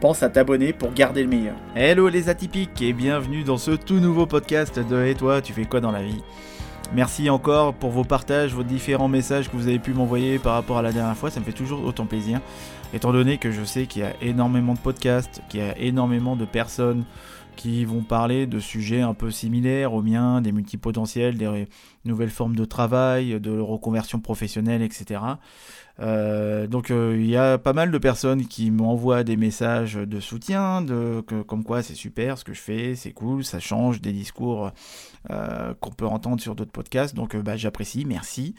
Pense 0.00 0.22
à 0.22 0.28
t'abonner 0.28 0.72
pour 0.72 0.92
garder 0.92 1.24
le 1.24 1.28
meilleur. 1.28 1.56
Hello 1.74 2.08
les 2.08 2.28
atypiques 2.28 2.80
et 2.82 2.92
bienvenue 2.92 3.42
dans 3.42 3.58
ce 3.58 3.72
tout 3.72 3.98
nouveau 3.98 4.26
podcast 4.26 4.78
de 4.78 5.04
Et 5.04 5.16
toi, 5.16 5.42
tu 5.42 5.52
fais 5.52 5.64
quoi 5.64 5.80
dans 5.80 5.90
la 5.90 6.04
vie? 6.04 6.22
Merci 6.94 7.28
encore 7.28 7.74
pour 7.74 7.90
vos 7.90 8.04
partages, 8.04 8.54
vos 8.54 8.62
différents 8.62 9.08
messages 9.08 9.50
que 9.50 9.56
vous 9.56 9.66
avez 9.66 9.80
pu 9.80 9.92
m'envoyer 9.94 10.38
par 10.38 10.54
rapport 10.54 10.78
à 10.78 10.82
la 10.82 10.92
dernière 10.92 11.16
fois, 11.16 11.32
ça 11.32 11.40
me 11.40 11.44
fait 11.44 11.52
toujours 11.52 11.84
autant 11.84 12.06
plaisir. 12.06 12.40
Étant 12.94 13.12
donné 13.12 13.38
que 13.38 13.50
je 13.50 13.64
sais 13.64 13.86
qu'il 13.86 14.02
y 14.02 14.04
a 14.04 14.12
énormément 14.22 14.74
de 14.74 14.78
podcasts, 14.78 15.42
qu'il 15.48 15.58
y 15.58 15.64
a 15.64 15.76
énormément 15.76 16.36
de 16.36 16.44
personnes 16.44 17.02
qui 17.58 17.84
vont 17.84 18.02
parler 18.02 18.46
de 18.46 18.60
sujets 18.60 19.00
un 19.00 19.14
peu 19.14 19.32
similaires 19.32 19.92
aux 19.92 20.00
miens, 20.00 20.40
des 20.40 20.52
multipotentiels, 20.52 21.36
des 21.36 21.66
nouvelles 22.04 22.30
formes 22.30 22.54
de 22.54 22.64
travail, 22.64 23.40
de 23.40 23.58
reconversion 23.58 24.20
professionnelle, 24.20 24.80
etc. 24.80 25.20
Euh, 26.00 26.68
donc 26.68 26.92
euh, 26.92 27.16
il 27.18 27.26
y 27.26 27.36
a 27.36 27.58
pas 27.58 27.72
mal 27.72 27.90
de 27.90 27.98
personnes 27.98 28.46
qui 28.46 28.70
m'envoient 28.70 29.24
des 29.24 29.36
messages 29.36 29.94
de 29.94 30.20
soutien, 30.20 30.82
de, 30.82 31.20
comme 31.20 31.64
quoi 31.64 31.82
c'est 31.82 31.96
super 31.96 32.38
ce 32.38 32.44
que 32.44 32.54
je 32.54 32.60
fais, 32.60 32.94
c'est 32.94 33.10
cool, 33.10 33.44
ça 33.44 33.58
change 33.58 34.00
des 34.00 34.12
discours 34.12 34.70
euh, 35.30 35.74
qu'on 35.80 35.90
peut 35.90 36.06
entendre 36.06 36.40
sur 36.40 36.54
d'autres 36.54 36.70
podcasts. 36.70 37.16
Donc 37.16 37.36
bah, 37.36 37.56
j'apprécie, 37.56 38.04
merci. 38.04 38.54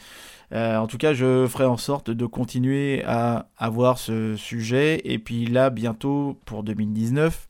en 0.52 0.88
tout 0.88 0.97
cas, 0.97 1.13
je 1.13 1.47
ferai 1.47 1.66
en 1.66 1.78
sorte 1.78 2.11
de 2.11 2.25
continuer 2.25 3.02
à 3.06 3.47
avoir 3.58 3.97
ce 3.97 4.36
sujet. 4.36 5.00
Et 5.06 5.19
puis 5.19 5.45
là, 5.45 5.69
bientôt 5.69 6.38
pour 6.44 6.63
2019, 6.63 7.47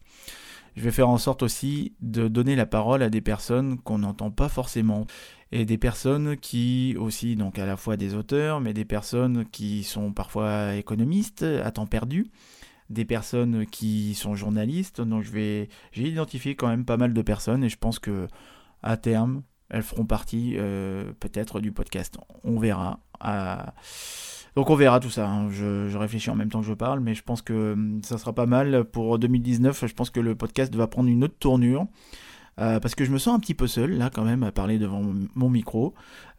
je 0.75 0.81
vais 0.81 0.91
faire 0.91 1.09
en 1.09 1.17
sorte 1.17 1.43
aussi 1.43 1.93
de 2.01 2.27
donner 2.27 2.55
la 2.55 2.65
parole 2.65 3.03
à 3.03 3.09
des 3.09 3.21
personnes 3.21 3.79
qu'on 3.79 3.99
n'entend 3.99 4.31
pas 4.31 4.49
forcément. 4.49 5.05
Et 5.51 5.65
des 5.65 5.79
personnes 5.79 6.37
qui 6.37 6.95
aussi 6.99 7.35
donc 7.35 7.57
à 7.57 7.65
la 7.65 7.75
fois 7.75 7.97
des 7.97 8.13
auteurs 8.13 8.61
mais 8.61 8.73
des 8.73 8.85
personnes 8.85 9.45
qui 9.45 9.83
sont 9.83 10.13
parfois 10.13 10.75
économistes 10.75 11.43
à 11.43 11.71
temps 11.71 11.87
perdu. 11.87 12.27
Des 12.89 13.05
personnes 13.05 13.65
qui 13.65 14.13
sont 14.15 14.35
journalistes. 14.35 15.01
Donc 15.01 15.23
je 15.23 15.31
vais 15.31 15.69
j'ai 15.91 16.07
identifié 16.07 16.55
quand 16.55 16.67
même 16.67 16.85
pas 16.85 16.97
mal 16.97 17.13
de 17.13 17.21
personnes 17.21 17.63
et 17.63 17.69
je 17.69 17.77
pense 17.77 17.99
que 17.99 18.27
à 18.83 18.95
terme 18.97 19.43
elles 19.69 19.83
feront 19.83 20.05
partie 20.05 20.55
euh, 20.57 21.11
peut-être 21.19 21.59
du 21.59 21.71
podcast. 21.71 22.17
On 22.43 22.59
verra 22.59 22.99
donc 24.55 24.69
on 24.69 24.75
verra 24.75 24.99
tout 24.99 25.09
ça. 25.09 25.29
Hein. 25.29 25.49
Je, 25.51 25.95
réfléchis 25.97 26.29
en 26.29 26.35
même 26.35 26.49
temps 26.49 26.61
que 26.61 26.67
je 26.67 26.73
parle, 26.73 26.99
mais 26.99 27.13
je 27.13 27.23
pense 27.23 27.41
que 27.41 27.73
hum, 27.73 28.01
ça 28.03 28.17
sera 28.17 28.33
pas 28.33 28.45
mal 28.45 28.85
pour 28.85 29.19
2019. 29.19 29.85
Je 29.87 29.93
pense 29.93 30.09
que 30.09 30.19
le 30.19 30.35
podcast 30.35 30.75
va 30.75 30.87
prendre 30.87 31.09
une 31.09 31.23
autre 31.23 31.37
tournure. 31.39 31.87
Euh, 32.59 32.81
parce 32.81 32.93
que 32.93 33.05
je 33.05 33.11
me 33.11 33.17
sens 33.17 33.33
un 33.33 33.39
petit 33.39 33.53
peu 33.53 33.67
seul 33.67 33.91
là 33.91 34.09
quand 34.13 34.25
même 34.25 34.43
à 34.43 34.51
parler 34.51 34.79
devant 34.79 35.01
mon 35.33 35.49
micro, 35.49 35.93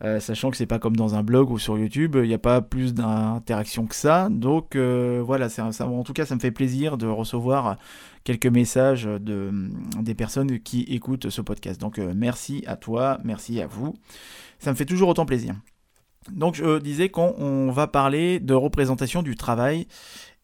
euh, 0.05 0.21
sachant 0.21 0.51
que 0.51 0.59
c'est 0.59 0.67
pas 0.67 0.79
comme 0.79 0.95
dans 0.95 1.15
un 1.15 1.23
blog 1.23 1.51
ou 1.51 1.59
sur 1.59 1.79
YouTube, 1.79 2.15
il 2.21 2.29
n'y 2.29 2.35
a 2.35 2.39
pas 2.39 2.61
plus 2.61 2.93
d'interaction 2.93 3.87
que 3.87 3.95
ça. 3.95 4.29
Donc 4.29 4.77
euh, 4.77 5.23
voilà, 5.25 5.49
ça, 5.49 5.71
en 5.81 6.03
tout 6.03 6.13
cas 6.13 6.27
ça 6.27 6.35
me 6.35 6.41
fait 6.41 6.51
plaisir 6.51 6.99
de 6.99 7.07
recevoir 7.07 7.79
quelques 8.23 8.47
messages 8.47 9.05
de, 9.05 9.49
hum, 9.49 9.73
des 9.99 10.15
personnes 10.15 10.59
qui 10.59 10.83
écoutent 10.83 11.31
ce 11.31 11.41
podcast. 11.41 11.81
Donc 11.81 11.97
merci 11.97 12.65
à 12.67 12.77
toi, 12.77 13.19
merci 13.25 13.59
à 13.63 13.67
vous, 13.67 13.95
ça 14.59 14.71
me 14.73 14.77
fait 14.77 14.85
toujours 14.85 15.09
autant 15.09 15.25
plaisir. 15.25 15.55
Donc 16.29 16.55
je 16.55 16.79
disais 16.79 17.09
qu'on 17.09 17.71
va 17.71 17.87
parler 17.87 18.41
de 18.41 18.55
représentation 18.55 19.23
du 19.23 19.37
travail 19.37 19.87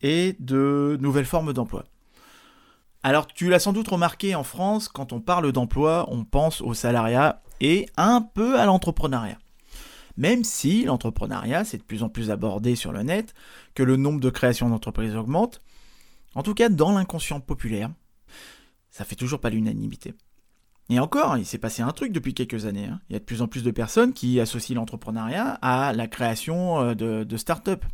et 0.02 0.36
de 0.40 0.96
nouvelles 1.00 1.26
formes 1.26 1.52
d'emploi. 1.52 1.84
Alors 3.02 3.26
tu 3.26 3.48
l'as 3.48 3.58
sans 3.58 3.72
doute 3.72 3.88
remarqué 3.88 4.34
en 4.34 4.42
France, 4.42 4.88
quand 4.88 5.12
on 5.12 5.20
parle 5.20 5.52
d'emploi, 5.52 6.06
on 6.10 6.24
pense 6.24 6.60
au 6.60 6.74
salariat 6.74 7.42
et 7.60 7.86
un 7.96 8.20
peu 8.22 8.58
à 8.58 8.64
l'entrepreneuriat. 8.64 9.38
Même 10.16 10.44
si 10.44 10.84
l'entrepreneuriat, 10.84 11.64
c'est 11.64 11.76
de 11.78 11.82
plus 11.82 12.02
en 12.02 12.08
plus 12.08 12.30
abordé 12.30 12.74
sur 12.74 12.90
le 12.92 13.02
net, 13.02 13.34
que 13.74 13.82
le 13.82 13.96
nombre 13.96 14.20
de 14.20 14.30
créations 14.30 14.70
d'entreprises 14.70 15.14
augmente, 15.14 15.60
en 16.34 16.42
tout 16.42 16.54
cas 16.54 16.70
dans 16.70 16.92
l'inconscient 16.92 17.40
populaire, 17.40 17.90
ça 18.90 19.04
fait 19.04 19.14
toujours 19.14 19.40
pas 19.40 19.50
l'unanimité. 19.50 20.14
Et 20.88 21.00
encore, 21.00 21.36
il 21.36 21.44
s'est 21.44 21.58
passé 21.58 21.82
un 21.82 21.90
truc 21.90 22.12
depuis 22.12 22.32
quelques 22.32 22.66
années. 22.66 22.86
Hein. 22.86 23.00
Il 23.08 23.14
y 23.14 23.16
a 23.16 23.18
de 23.18 23.24
plus 23.24 23.42
en 23.42 23.48
plus 23.48 23.64
de 23.64 23.70
personnes 23.70 24.12
qui 24.12 24.38
associent 24.38 24.76
l'entrepreneuriat 24.76 25.58
à 25.60 25.92
la 25.92 26.06
création 26.06 26.80
euh, 26.80 26.94
de, 27.24 27.36
start-up. 27.36 27.84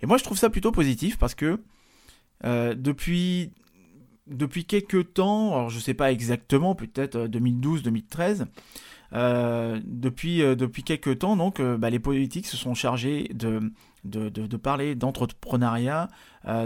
Et 0.00 0.06
moi, 0.06 0.16
je 0.16 0.24
trouve 0.24 0.38
ça 0.38 0.50
plutôt 0.50 0.72
positif 0.72 1.16
parce 1.16 1.36
que 1.36 1.60
euh, 2.44 2.74
depuis, 2.74 3.52
depuis 4.26 4.64
quelques 4.64 5.14
temps, 5.14 5.54
alors 5.54 5.70
je 5.70 5.76
ne 5.76 5.80
sais 5.80 5.94
pas 5.94 6.10
exactement, 6.10 6.74
peut-être 6.74 7.28
2012-2013, 7.28 8.46
euh, 9.12 9.80
depuis, 9.84 10.38
depuis 10.38 10.82
quelques 10.82 11.20
temps, 11.20 11.36
donc, 11.36 11.62
bah, 11.62 11.88
les 11.88 12.00
politiques 12.00 12.46
se 12.48 12.56
sont 12.56 12.74
chargés 12.74 13.30
de, 13.32 13.60
de, 14.02 14.28
de 14.28 14.56
parler 14.56 14.96
d'entrepreneuriat 14.96 16.08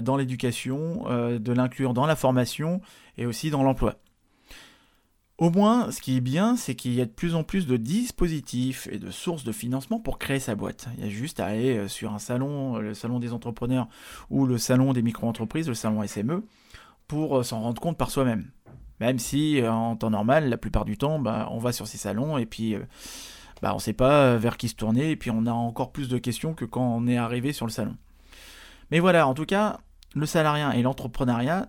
dans 0.01 0.17
l'éducation, 0.17 1.05
de 1.39 1.53
l'inclure 1.53 1.93
dans 1.93 2.07
la 2.07 2.17
formation 2.17 2.81
et 3.19 3.27
aussi 3.27 3.51
dans 3.51 3.63
l'emploi. 3.63 3.99
Au 5.39 5.51
moins, 5.51 5.91
ce 5.91 6.01
qui 6.01 6.17
est 6.17 6.23
bien, 6.23 6.57
c'est 6.57 6.75
qu'il 6.75 6.95
y 6.95 7.03
a 7.03 7.05
de 7.05 7.11
plus 7.11 7.35
en 7.35 7.45
plus 7.45 7.67
de 7.67 7.77
dispositifs 7.77 8.89
et 8.91 8.99
de 8.99 9.11
sources 9.11 9.45
de 9.45 9.53
financement 9.53 10.01
pour 10.01 10.19
créer 10.19 10.39
sa 10.39 10.55
boîte. 10.55 10.89
Il 10.97 11.05
y 11.05 11.07
a 11.07 11.11
juste 11.11 11.41
à 11.41 11.47
aller 11.47 11.77
euh, 11.77 11.89
sur 11.89 12.15
un 12.15 12.19
salon, 12.19 12.77
euh, 12.77 12.81
le 12.81 12.95
salon 12.95 13.19
des 13.19 13.35
entrepreneurs 13.35 13.87
ou 14.31 14.47
le 14.47 14.57
salon 14.57 14.95
des 14.95 15.03
micro-entreprises, 15.03 15.69
le 15.69 15.75
salon 15.75 16.03
SME, 16.07 16.43
pour 17.07 17.37
euh, 17.37 17.43
s'en 17.43 17.61
rendre 17.61 17.83
compte 17.83 17.99
par 17.99 18.11
soi-même. 18.11 18.51
Même 18.99 19.19
si, 19.19 19.61
en 19.63 19.95
temps 19.95 20.09
normal, 20.09 20.49
la 20.49 20.57
plupart 20.57 20.87
du 20.87 20.97
temps, 20.97 21.19
bah, 21.19 21.49
on 21.51 21.59
va 21.59 21.73
sur 21.73 21.87
ces 21.87 21.99
salons 21.99 22.39
et 22.39 22.47
puis 22.47 22.75
bah, 23.61 23.73
on 23.73 23.77
ne 23.77 23.81
sait 23.81 23.93
pas 23.93 24.39
vers 24.39 24.57
qui 24.57 24.71
se 24.71 24.75
tourner 24.75 25.11
et 25.11 25.17
puis 25.17 25.31
on 25.31 25.45
a 25.45 25.53
encore 25.53 25.93
plus 25.93 26.09
de 26.09 26.17
questions 26.17 26.55
que 26.55 26.65
quand 26.65 26.97
on 26.97 27.07
est 27.07 27.19
arrivé 27.19 27.53
sur 27.53 27.67
le 27.67 27.73
salon. 27.73 27.95
Mais 28.91 28.99
voilà, 28.99 29.29
en 29.29 29.35
tout 29.35 29.45
cas, 29.45 29.81
le 30.15 30.25
salariat 30.25 30.75
et 30.77 30.81
l'entrepreneuriat, 30.81 31.69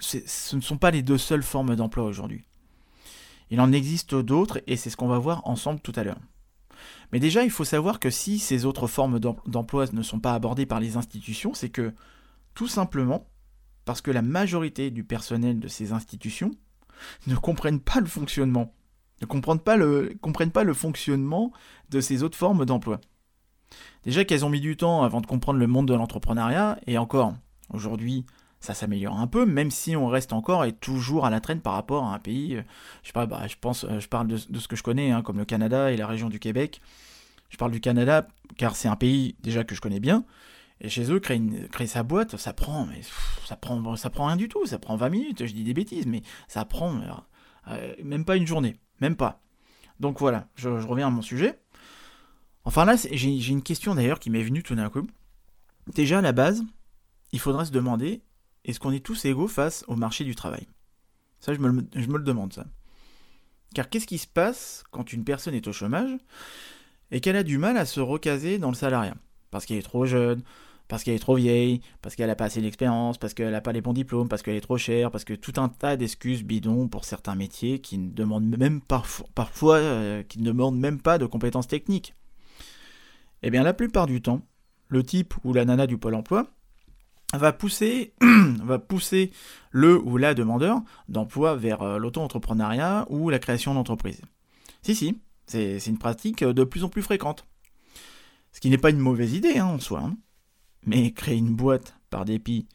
ce 0.00 0.54
ne 0.54 0.60
sont 0.60 0.76
pas 0.76 0.90
les 0.90 1.00
deux 1.00 1.16
seules 1.16 1.42
formes 1.42 1.74
d'emploi 1.76 2.04
aujourd'hui. 2.04 2.44
Il 3.50 3.60
en 3.60 3.72
existe 3.72 4.14
d'autres 4.14 4.60
et 4.66 4.76
c'est 4.76 4.90
ce 4.90 4.96
qu'on 4.96 5.08
va 5.08 5.18
voir 5.18 5.46
ensemble 5.46 5.80
tout 5.80 5.92
à 5.96 6.04
l'heure. 6.04 6.20
Mais 7.12 7.20
déjà, 7.20 7.44
il 7.44 7.50
faut 7.50 7.64
savoir 7.64 7.98
que 7.98 8.10
si 8.10 8.38
ces 8.38 8.64
autres 8.64 8.86
formes 8.86 9.18
d'emploi 9.18 9.86
ne 9.92 10.02
sont 10.02 10.20
pas 10.20 10.34
abordées 10.34 10.66
par 10.66 10.80
les 10.80 10.96
institutions, 10.96 11.54
c'est 11.54 11.68
que 11.68 11.92
tout 12.54 12.68
simplement 12.68 13.26
parce 13.84 14.00
que 14.00 14.10
la 14.10 14.22
majorité 14.22 14.90
du 14.90 15.02
personnel 15.04 15.58
de 15.58 15.68
ces 15.68 15.92
institutions 15.92 16.52
ne 17.26 17.34
comprennent 17.34 17.80
pas 17.80 18.00
le 18.00 18.06
fonctionnement, 18.06 18.72
ne 19.20 19.26
comprennent 19.26 19.60
pas 19.60 19.76
le, 20.64 20.74
fonctionnement 20.74 21.52
de 21.88 22.00
ces 22.00 22.22
autres 22.22 22.38
formes 22.38 22.64
d'emploi. 22.64 23.00
Déjà 24.04 24.24
qu'elles 24.24 24.44
ont 24.44 24.50
mis 24.50 24.60
du 24.60 24.76
temps 24.76 25.02
avant 25.02 25.20
de 25.20 25.26
comprendre 25.26 25.58
le 25.58 25.66
monde 25.66 25.88
de 25.88 25.94
l'entrepreneuriat, 25.94 26.78
et 26.86 26.98
encore, 26.98 27.34
aujourd'hui, 27.72 28.24
ça 28.60 28.74
s'améliore 28.74 29.18
un 29.18 29.26
peu, 29.26 29.46
même 29.46 29.70
si 29.70 29.96
on 29.96 30.06
reste 30.06 30.32
encore 30.32 30.64
et 30.64 30.72
toujours 30.72 31.26
à 31.26 31.30
la 31.30 31.40
traîne 31.40 31.60
par 31.60 31.72
rapport 31.72 32.04
à 32.04 32.14
un 32.14 32.18
pays, 32.18 32.56
euh, 32.56 32.62
je 33.02 33.08
sais 33.08 33.26
bah, 33.26 33.46
je 33.46 33.56
pense, 33.60 33.84
euh, 33.84 34.00
je 34.00 34.08
parle 34.08 34.28
de, 34.28 34.36
ce 34.36 34.68
que 34.68 34.76
je 34.76 34.82
connais, 34.82 35.10
hein, 35.10 35.22
comme 35.22 35.38
le 35.38 35.44
Canada 35.44 35.90
et 35.90 35.96
la 35.96 36.06
région 36.06 36.28
du 36.28 36.38
Québec. 36.38 36.80
Je 37.48 37.56
parle 37.56 37.72
du 37.72 37.80
Canada 37.80 38.28
car 38.56 38.76
c'est 38.76 38.88
un 38.88 38.96
pays 38.96 39.34
déjà 39.40 39.64
que 39.64 39.74
je 39.74 39.80
connais 39.80 40.00
bien. 40.00 40.24
Et 40.82 40.88
chez 40.88 41.10
eux, 41.10 41.20
créer, 41.20 41.42
créer 41.72 41.86
sa 41.86 42.02
boîte, 42.02 42.36
ça 42.36 42.52
prend, 42.52 42.86
mais 42.86 43.00
ça 43.44 43.56
prend, 43.56 43.96
ça 43.96 44.08
prend 44.08 44.26
rien 44.26 44.36
du 44.36 44.48
tout. 44.48 44.64
Ça 44.66 44.78
prend 44.78 44.96
20 44.96 45.08
minutes. 45.10 45.46
Je 45.46 45.52
dis 45.52 45.64
des 45.64 45.74
bêtises, 45.74 46.06
mais 46.06 46.22
ça 46.48 46.64
prend 46.64 47.00
euh, 47.68 47.94
même 48.02 48.24
pas 48.24 48.36
une 48.36 48.46
journée, 48.46 48.76
même 49.00 49.16
pas. 49.16 49.42
Donc 49.98 50.18
voilà, 50.20 50.48
je, 50.54 50.68
reviens 50.68 51.08
à 51.08 51.10
mon 51.10 51.22
sujet. 51.22 51.60
Enfin 52.64 52.84
là, 52.84 52.94
j'ai 52.96 53.48
une 53.48 53.62
question 53.62 53.94
d'ailleurs 53.94 54.18
qui 54.18 54.30
m'est 54.30 54.42
venue 54.42 54.62
tout 54.62 54.74
d'un 54.74 54.88
coup. 54.88 55.06
Déjà 55.94 56.18
à 56.18 56.22
la 56.22 56.32
base, 56.32 56.62
il 57.32 57.40
faudrait 57.40 57.66
se 57.66 57.72
demander 57.72 58.22
est-ce 58.64 58.80
qu'on 58.80 58.92
est 58.92 59.04
tous 59.04 59.24
égaux 59.24 59.48
face 59.48 59.84
au 59.88 59.96
marché 59.96 60.24
du 60.24 60.34
travail? 60.34 60.66
Ça, 61.40 61.54
je 61.54 61.58
me, 61.58 61.68
le, 61.70 62.22
demande, 62.22 62.52
ça. 62.52 62.66
Car 63.74 63.88
qu'est-ce 63.88 64.06
qui 64.06 64.18
se 64.18 64.26
passe 64.26 64.84
quand 64.90 65.12
une 65.12 65.24
personne 65.24 65.54
est 65.54 65.66
au 65.66 65.72
chômage 65.72 66.18
et 67.10 67.20
qu'elle 67.20 67.36
a 67.36 67.42
du 67.42 67.56
mal 67.56 67.76
à 67.76 67.86
se 67.86 68.00
recaser 68.00 68.58
dans 68.58 68.68
le 68.68 68.74
salariat? 68.74 69.14
Parce 69.50 69.64
qu'elle 69.64 69.78
est 69.78 69.82
trop 69.82 70.04
jeune, 70.04 70.42
parce 70.88 71.02
qu'elle 71.02 71.14
est 71.14 71.20
trop 71.20 71.36
vieille, 71.36 71.80
parce 72.02 72.14
qu'elle 72.14 72.26
n'a 72.26 72.36
pas 72.36 72.44
assez 72.44 72.60
d'expérience, 72.60 73.16
parce 73.16 73.32
qu'elle 73.32 73.52
n'a 73.52 73.60
pas 73.60 73.72
les 73.72 73.80
bons 73.80 73.92
diplômes, 73.92 74.28
parce 74.28 74.42
qu'elle 74.42 74.56
est 74.56 74.60
trop 74.60 74.76
chère, 74.76 75.10
parce 75.10 75.24
que 75.24 75.34
tout 75.34 75.54
un 75.56 75.68
tas 75.68 75.96
d'excuses 75.96 76.42
bidons 76.42 76.88
pour 76.88 77.04
certains 77.04 77.36
métiers 77.36 77.78
qui 77.80 77.96
ne 77.96 78.10
demandent 78.10 78.56
même 78.58 78.80
parfois, 79.34 79.76
euh, 79.76 80.22
qui 80.22 80.40
ne 80.40 80.44
demandent 80.44 80.78
même 80.78 81.00
pas 81.00 81.18
de 81.18 81.26
compétences 81.26 81.68
techniques. 81.68 82.14
Eh 83.42 83.50
bien, 83.50 83.62
la 83.62 83.72
plupart 83.72 84.06
du 84.06 84.20
temps, 84.20 84.42
le 84.88 85.02
type 85.02 85.34
ou 85.44 85.54
la 85.54 85.64
nana 85.64 85.86
du 85.86 85.96
pôle 85.96 86.14
emploi 86.14 86.50
va 87.34 87.52
pousser, 87.52 88.12
le 89.70 89.98
ou 89.98 90.16
la 90.16 90.34
demandeur 90.34 90.80
d'emploi 91.08 91.54
vers 91.54 91.82
euh, 91.82 91.98
l'auto-entrepreneuriat 91.98 93.06
ou 93.08 93.30
la 93.30 93.38
création 93.38 93.74
d'entreprise. 93.74 94.20
Si, 94.82 94.94
si, 94.94 95.20
c'est 95.46 95.86
une 95.86 95.98
pratique 95.98 96.42
de 96.42 96.64
plus 96.64 96.84
en 96.84 96.88
plus 96.88 97.02
fréquente. 97.02 97.46
Ce 98.52 98.60
qui 98.60 98.70
n'est 98.70 98.78
pas 98.78 98.90
une 98.90 98.98
mauvaise 98.98 99.34
idée 99.34 99.58
hein, 99.58 99.66
en 99.66 99.78
soi. 99.78 100.00
Hein. 100.00 100.16
Mais 100.86 101.12
créer 101.12 101.36
une 101.36 101.54
boîte 101.54 101.96
par 102.08 102.24
dépit 102.24 102.66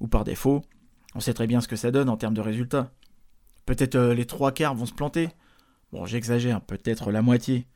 ou 0.00 0.08
par 0.08 0.24
défaut, 0.24 0.62
on 1.14 1.20
sait 1.20 1.34
très 1.34 1.46
bien 1.46 1.60
ce 1.60 1.68
que 1.68 1.76
ça 1.76 1.90
donne 1.90 2.08
en 2.08 2.16
termes 2.16 2.34
de 2.34 2.40
résultats. 2.40 2.92
Peut-être 3.66 3.94
euh, 3.94 4.14
les 4.14 4.26
trois 4.26 4.52
quarts 4.52 4.74
vont 4.74 4.86
se 4.86 4.94
planter. 4.94 5.28
Bon, 5.92 6.06
j'exagère, 6.06 6.60
peut-être 6.60 7.12
la 7.12 7.22
moitié. 7.22 7.66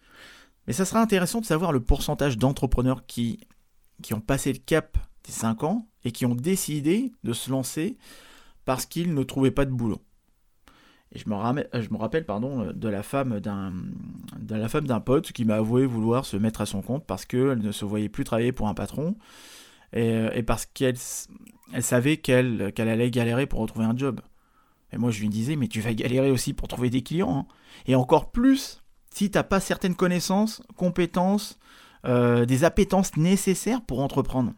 Mais 0.67 0.73
ça 0.73 0.85
sera 0.85 1.01
intéressant 1.01 1.41
de 1.41 1.47
savoir 1.47 1.73
le 1.73 1.81
pourcentage 1.81 2.39
d'entrepreneurs 2.39 3.07
qui, 3.07 3.41
qui 4.03 4.15
ont 4.15 4.21
passé 4.21 4.53
le 4.53 4.59
cap 4.59 4.97
des 5.25 5.33
5 5.33 5.63
ans 5.65 5.87
et 6.05 6.13
qui 6.13 6.27
ont 6.27 6.35
décidé 6.35 7.13
de 7.25 7.33
se 7.33 7.51
lancer 7.51 7.97
parce 8.65 8.87
qu'ils 8.87 9.15
ne 9.15 9.23
trouvaient 9.23 9.51
pas 9.51 9.65
de 9.65 9.71
boulot. 9.71 10.01
Et 11.13 11.19
je 11.19 11.29
me, 11.29 11.35
me 11.35 11.97
rappelle 11.97 12.27
pardon, 12.27 12.73
de 12.75 12.89
la 12.89 13.03
femme 13.03 13.41
d'un 13.41 13.73
de 14.39 14.55
la 14.55 14.69
femme 14.69 14.87
d'un 14.87 15.01
pote 15.01 15.33
qui 15.33 15.45
m'a 15.45 15.57
avoué 15.57 15.87
vouloir 15.87 16.27
se 16.27 16.37
mettre 16.37 16.61
à 16.61 16.67
son 16.67 16.83
compte 16.83 17.07
parce 17.07 17.25
qu'elle 17.25 17.59
ne 17.59 17.73
se 17.73 17.85
voyait 17.85 18.09
plus 18.09 18.25
travailler 18.25 18.53
pour 18.53 18.69
un 18.69 18.75
patron 18.75 19.17
et, 19.93 20.43
parce 20.43 20.67
qu'elle 20.67 20.97
elle 21.73 21.83
savait 21.83 22.17
qu'elle 22.17 22.73
allait 22.77 23.11
galérer 23.11 23.47
pour 23.47 23.61
retrouver 23.61 23.85
un 23.85 23.97
job. 23.97 24.21
Et 24.93 24.99
moi 24.99 25.11
je 25.11 25.21
lui 25.21 25.29
disais 25.29 25.55
mais 25.57 25.69
tu 25.69 25.81
vas 25.81 25.95
galérer 25.95 26.31
aussi 26.31 26.53
pour 26.53 26.67
trouver 26.67 26.91
des 26.91 27.03
clients 27.03 27.47
hein. 27.49 27.55
et 27.87 27.95
encore 27.95 28.33
plus 28.33 28.83
si 29.11 29.31
tu 29.31 29.39
n'as 29.39 29.45
pas 29.45 29.61
certaines 29.61 29.95
connaissances, 29.95 30.63
compétences, 30.77 31.61
euh, 32.05 32.45
des 32.45 32.65
appétences 32.65 33.17
nécessaires 33.17 33.83
pour 33.83 34.01
entreprendre. 34.01 34.53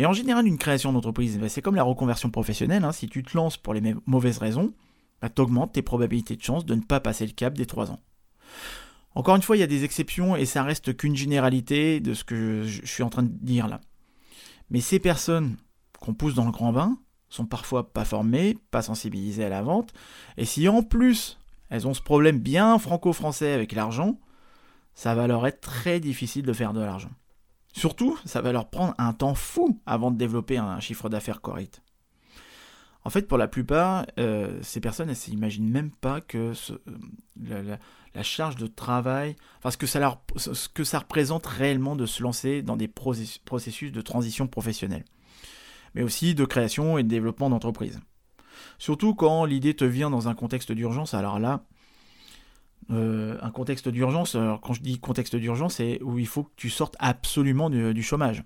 Et 0.00 0.06
en 0.06 0.14
général, 0.14 0.46
une 0.46 0.56
création 0.56 0.94
d'entreprise, 0.94 1.38
bah, 1.38 1.50
c'est 1.50 1.60
comme 1.60 1.74
la 1.74 1.82
reconversion 1.82 2.30
professionnelle. 2.30 2.84
Hein. 2.84 2.92
si 2.92 3.06
tu 3.06 3.22
te 3.22 3.36
lances 3.36 3.58
pour 3.58 3.74
les 3.74 3.94
mauvaises 4.06 4.38
raisons, 4.38 4.72
bah, 5.20 5.28
tu 5.28 5.42
augmentes 5.42 5.74
tes 5.74 5.82
probabilités 5.82 6.36
de 6.36 6.42
chance 6.42 6.64
de 6.64 6.74
ne 6.74 6.80
pas 6.80 7.00
passer 7.00 7.26
le 7.26 7.32
cap 7.32 7.52
des 7.52 7.66
3 7.66 7.90
ans. 7.90 8.00
Encore 9.14 9.36
une 9.36 9.42
fois, 9.42 9.58
il 9.58 9.60
y 9.60 9.62
a 9.62 9.66
des 9.66 9.84
exceptions 9.84 10.36
et 10.36 10.46
ça 10.46 10.62
reste 10.62 10.96
qu'une 10.96 11.16
généralité 11.16 12.00
de 12.00 12.14
ce 12.14 12.24
que 12.24 12.62
je 12.64 12.86
suis 12.86 13.02
en 13.02 13.10
train 13.10 13.24
de 13.24 13.28
dire 13.28 13.68
là. 13.68 13.82
Mais 14.70 14.80
ces 14.80 15.00
personnes 15.00 15.56
qu'on 16.00 16.14
pousse 16.14 16.34
dans 16.34 16.46
le 16.46 16.50
grand 16.50 16.72
bain 16.72 16.96
sont 17.28 17.44
parfois 17.44 17.92
pas 17.92 18.06
formées, 18.06 18.56
pas 18.70 18.80
sensibilisées 18.80 19.44
à 19.44 19.50
la 19.50 19.60
vente, 19.60 19.92
et 20.38 20.46
si 20.46 20.66
en 20.66 20.82
plus 20.82 21.38
elles 21.68 21.86
ont 21.86 21.92
ce 21.92 22.00
problème 22.00 22.38
bien 22.38 22.78
franco-français 22.78 23.52
avec 23.52 23.72
l'argent, 23.72 24.18
ça 24.94 25.14
va 25.14 25.26
leur 25.26 25.46
être 25.46 25.60
très 25.60 26.00
difficile 26.00 26.46
de 26.46 26.54
faire 26.54 26.72
de 26.72 26.80
l'argent. 26.80 27.10
Surtout, 27.72 28.18
ça 28.24 28.40
va 28.40 28.52
leur 28.52 28.68
prendre 28.68 28.94
un 28.98 29.12
temps 29.12 29.34
fou 29.34 29.80
avant 29.86 30.10
de 30.10 30.16
développer 30.16 30.58
un 30.58 30.80
chiffre 30.80 31.08
d'affaires 31.08 31.40
correct. 31.40 31.82
En 33.04 33.10
fait, 33.10 33.26
pour 33.26 33.38
la 33.38 33.48
plupart, 33.48 34.06
euh, 34.18 34.58
ces 34.62 34.80
personnes, 34.80 35.08
elles 35.08 35.14
ne 35.14 35.20
s'imaginent 35.20 35.70
même 35.70 35.90
pas 35.90 36.20
que 36.20 36.52
euh, 37.50 37.76
la, 38.14 38.22
charge 38.22 38.56
de 38.56 38.66
travail, 38.66 39.36
enfin 39.58 39.74
que, 39.76 39.86
ça 39.86 40.20
ce 40.36 40.68
que 40.68 40.84
ça 40.84 40.98
représente 40.98 41.46
réellement 41.46 41.96
de 41.96 42.04
se 42.04 42.22
lancer 42.22 42.60
dans 42.60 42.76
des 42.76 42.88
processus 42.88 43.90
de 43.90 44.00
transition 44.02 44.48
professionnelle, 44.48 45.04
mais 45.94 46.02
aussi 46.02 46.34
de 46.34 46.44
création 46.44 46.98
et 46.98 47.02
de 47.02 47.08
développement 47.08 47.48
d'entreprise. 47.48 48.00
Surtout 48.78 49.14
quand 49.14 49.46
l'idée 49.46 49.74
te 49.74 49.84
vient 49.84 50.10
dans 50.10 50.28
un 50.28 50.34
contexte 50.34 50.72
d'urgence, 50.72 51.14
alors 51.14 51.38
là, 51.38 51.64
euh, 52.90 53.38
un 53.40 53.50
contexte 53.50 53.88
d'urgence, 53.88 54.36
quand 54.62 54.72
je 54.72 54.82
dis 54.82 54.98
contexte 54.98 55.36
d'urgence, 55.36 55.76
c'est 55.76 56.02
où 56.02 56.18
il 56.18 56.26
faut 56.26 56.44
que 56.44 56.52
tu 56.56 56.70
sortes 56.70 56.96
absolument 56.98 57.70
du, 57.70 58.02
chômage, 58.02 58.42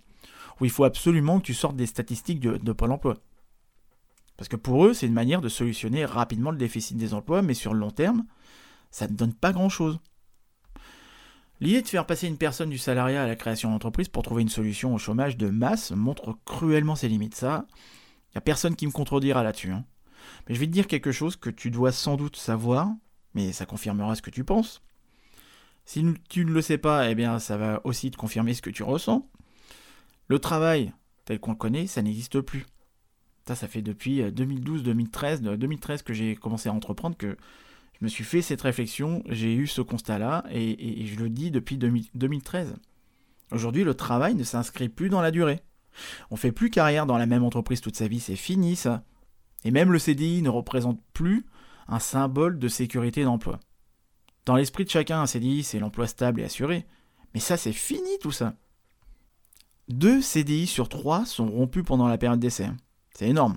où 0.61 0.65
il 0.65 0.71
faut 0.71 0.85
absolument 0.85 1.41
que 1.41 1.47
tu 1.47 1.55
sortes 1.55 1.77
des 1.77 1.87
statistiques 1.87 2.41
de, 2.41 2.57
de 2.57 2.73
Pôle 2.73 2.93
emploi. 2.93 3.17
Parce 4.37 4.49
que 4.49 4.57
pour 4.57 4.85
eux, 4.85 4.95
c'est 4.95 5.07
une 5.07 5.13
manière 5.13 5.41
de 5.41 5.49
solutionner 5.49 6.05
rapidement 6.05 6.51
le 6.51 6.59
déficit 6.59 6.97
des 6.97 7.15
emplois, 7.15 7.43
mais 7.43 7.55
sur 7.55 7.73
le 7.73 7.81
long 7.81 7.91
terme, 7.91 8.25
ça 8.91 9.07
ne 9.07 9.15
donne 9.15 9.33
pas 9.33 9.53
grand-chose. 9.53 9.99
L'idée 11.61 11.83
de 11.83 11.89
faire 11.89 12.07
passer 12.07 12.27
une 12.27 12.37
personne 12.37 12.69
du 12.69 12.79
salariat 12.79 13.23
à 13.23 13.27
la 13.27 13.37
création 13.37 13.71
d'entreprise 13.71 14.09
pour 14.09 14.23
trouver 14.23 14.43
une 14.43 14.49
solution 14.49 14.95
au 14.95 14.99
chômage 14.99 15.37
de 15.37 15.49
masse 15.49 15.93
montre 15.93 16.37
cruellement 16.45 16.97
ses 16.97 17.09
limites. 17.09 17.37
Ça, 17.37 17.67
il 17.71 18.35
n'y 18.35 18.39
a 18.39 18.41
personne 18.41 18.75
qui 18.75 18.87
me 18.87 18.93
contredira 18.93 19.43
là-dessus. 19.43 19.71
Hein. 19.71 19.85
Mais 20.49 20.55
je 20.55 20.61
vais 20.61 20.67
te 20.67 20.73
dire 20.73 20.89
quelque 20.89 21.13
chose 21.13 21.37
que 21.37 21.51
tu 21.51 21.71
dois 21.71 21.93
sans 21.93 22.17
doute 22.17 22.37
savoir, 22.37 22.89
mais 23.35 23.53
ça 23.53 23.67
confirmera 23.67 24.15
ce 24.15 24.23
que 24.23 24.31
tu 24.31 24.45
penses. 24.45 24.83
Si 25.85 26.05
tu 26.29 26.45
ne 26.45 26.53
le 26.53 26.63
sais 26.63 26.79
pas, 26.79 27.11
eh 27.11 27.15
bien 27.15 27.39
ça 27.39 27.57
va 27.57 27.81
aussi 27.85 28.11
te 28.11 28.17
confirmer 28.17 28.55
ce 28.55 28.63
que 28.63 28.71
tu 28.71 28.83
ressens. 28.83 29.29
Le 30.29 30.39
travail, 30.39 30.93
tel 31.25 31.39
qu'on 31.39 31.51
le 31.51 31.57
connaît, 31.57 31.87
ça 31.87 32.03
n'existe 32.03 32.41
plus. 32.41 32.65
Ça, 33.47 33.55
ça 33.55 33.69
fait 33.69 33.83
depuis 33.83 34.23
2012, 34.33 34.83
2013, 34.83 35.43
2013 35.43 36.03
que 36.03 36.15
j'ai 36.15 36.35
commencé 36.35 36.71
à 36.71 36.73
entreprendre 36.73 37.17
que 37.17 37.37
je 38.01 38.05
me 38.05 38.09
suis 38.09 38.25
fait 38.25 38.43
cette 38.43 38.63
réflexion, 38.63 39.23
j'ai 39.29 39.55
eu 39.55 39.67
ce 39.67 39.81
constat-là, 39.81 40.45
et, 40.51 41.07
je 41.07 41.17
le 41.17 41.29
dis 41.29 41.51
depuis 41.51 41.77
2013. 41.77 42.75
Aujourd'hui, 43.53 43.85
le 43.85 43.95
travail 43.95 44.35
ne 44.35 44.45
s'inscrit 44.45 44.89
plus 44.89 45.11
dans 45.11 45.21
la 45.21 45.31
durée. 45.31 45.61
On 46.31 46.37
fait 46.37 46.53
plus 46.53 46.71
carrière 46.71 47.07
dans 47.07 47.19
la 47.19 47.27
même 47.27 47.45
entreprise 47.45 47.81
toute 47.81 47.97
sa 47.97 48.09
vie, 48.09 48.21
c'est 48.21 48.37
fini 48.37 48.77
ça. 48.77 49.05
Et 49.65 49.71
même 49.71 49.93
le 49.93 49.99
CDI 49.99 50.43
ne 50.43 50.49
représente 50.49 51.01
plus 51.13 51.47
un 51.89 51.99
symbole 51.99 52.59
de 52.59 52.69
sécurité 52.69 53.25
d'emploi. 53.25 53.61
Dans 54.47 54.57
l'esprit 54.57 54.85
de 54.85 54.91
chacun, 54.91 55.23
un 55.23 55.27
CDI, 55.27 55.63
c'est 55.63 55.79
l'emploi 55.79 56.07
stable 56.07 56.41
et 56.41 56.45
assuré. 56.45 56.87
Mais 57.33 57.41
ça, 57.41 57.57
c'est 57.57 57.73
fini 57.73 58.19
tout 58.21 58.33
ça. 58.33 58.55
Deux 59.89 60.21
CDI 60.23 60.67
sur 60.67 60.89
trois 60.89 61.27
sont 61.27 61.47
rompus 61.47 61.85
pendant 61.85 62.09
la 62.09 62.19
période 62.19 62.41
d'essai. 62.41 62.71
C'est 63.15 63.29
énorme. 63.29 63.57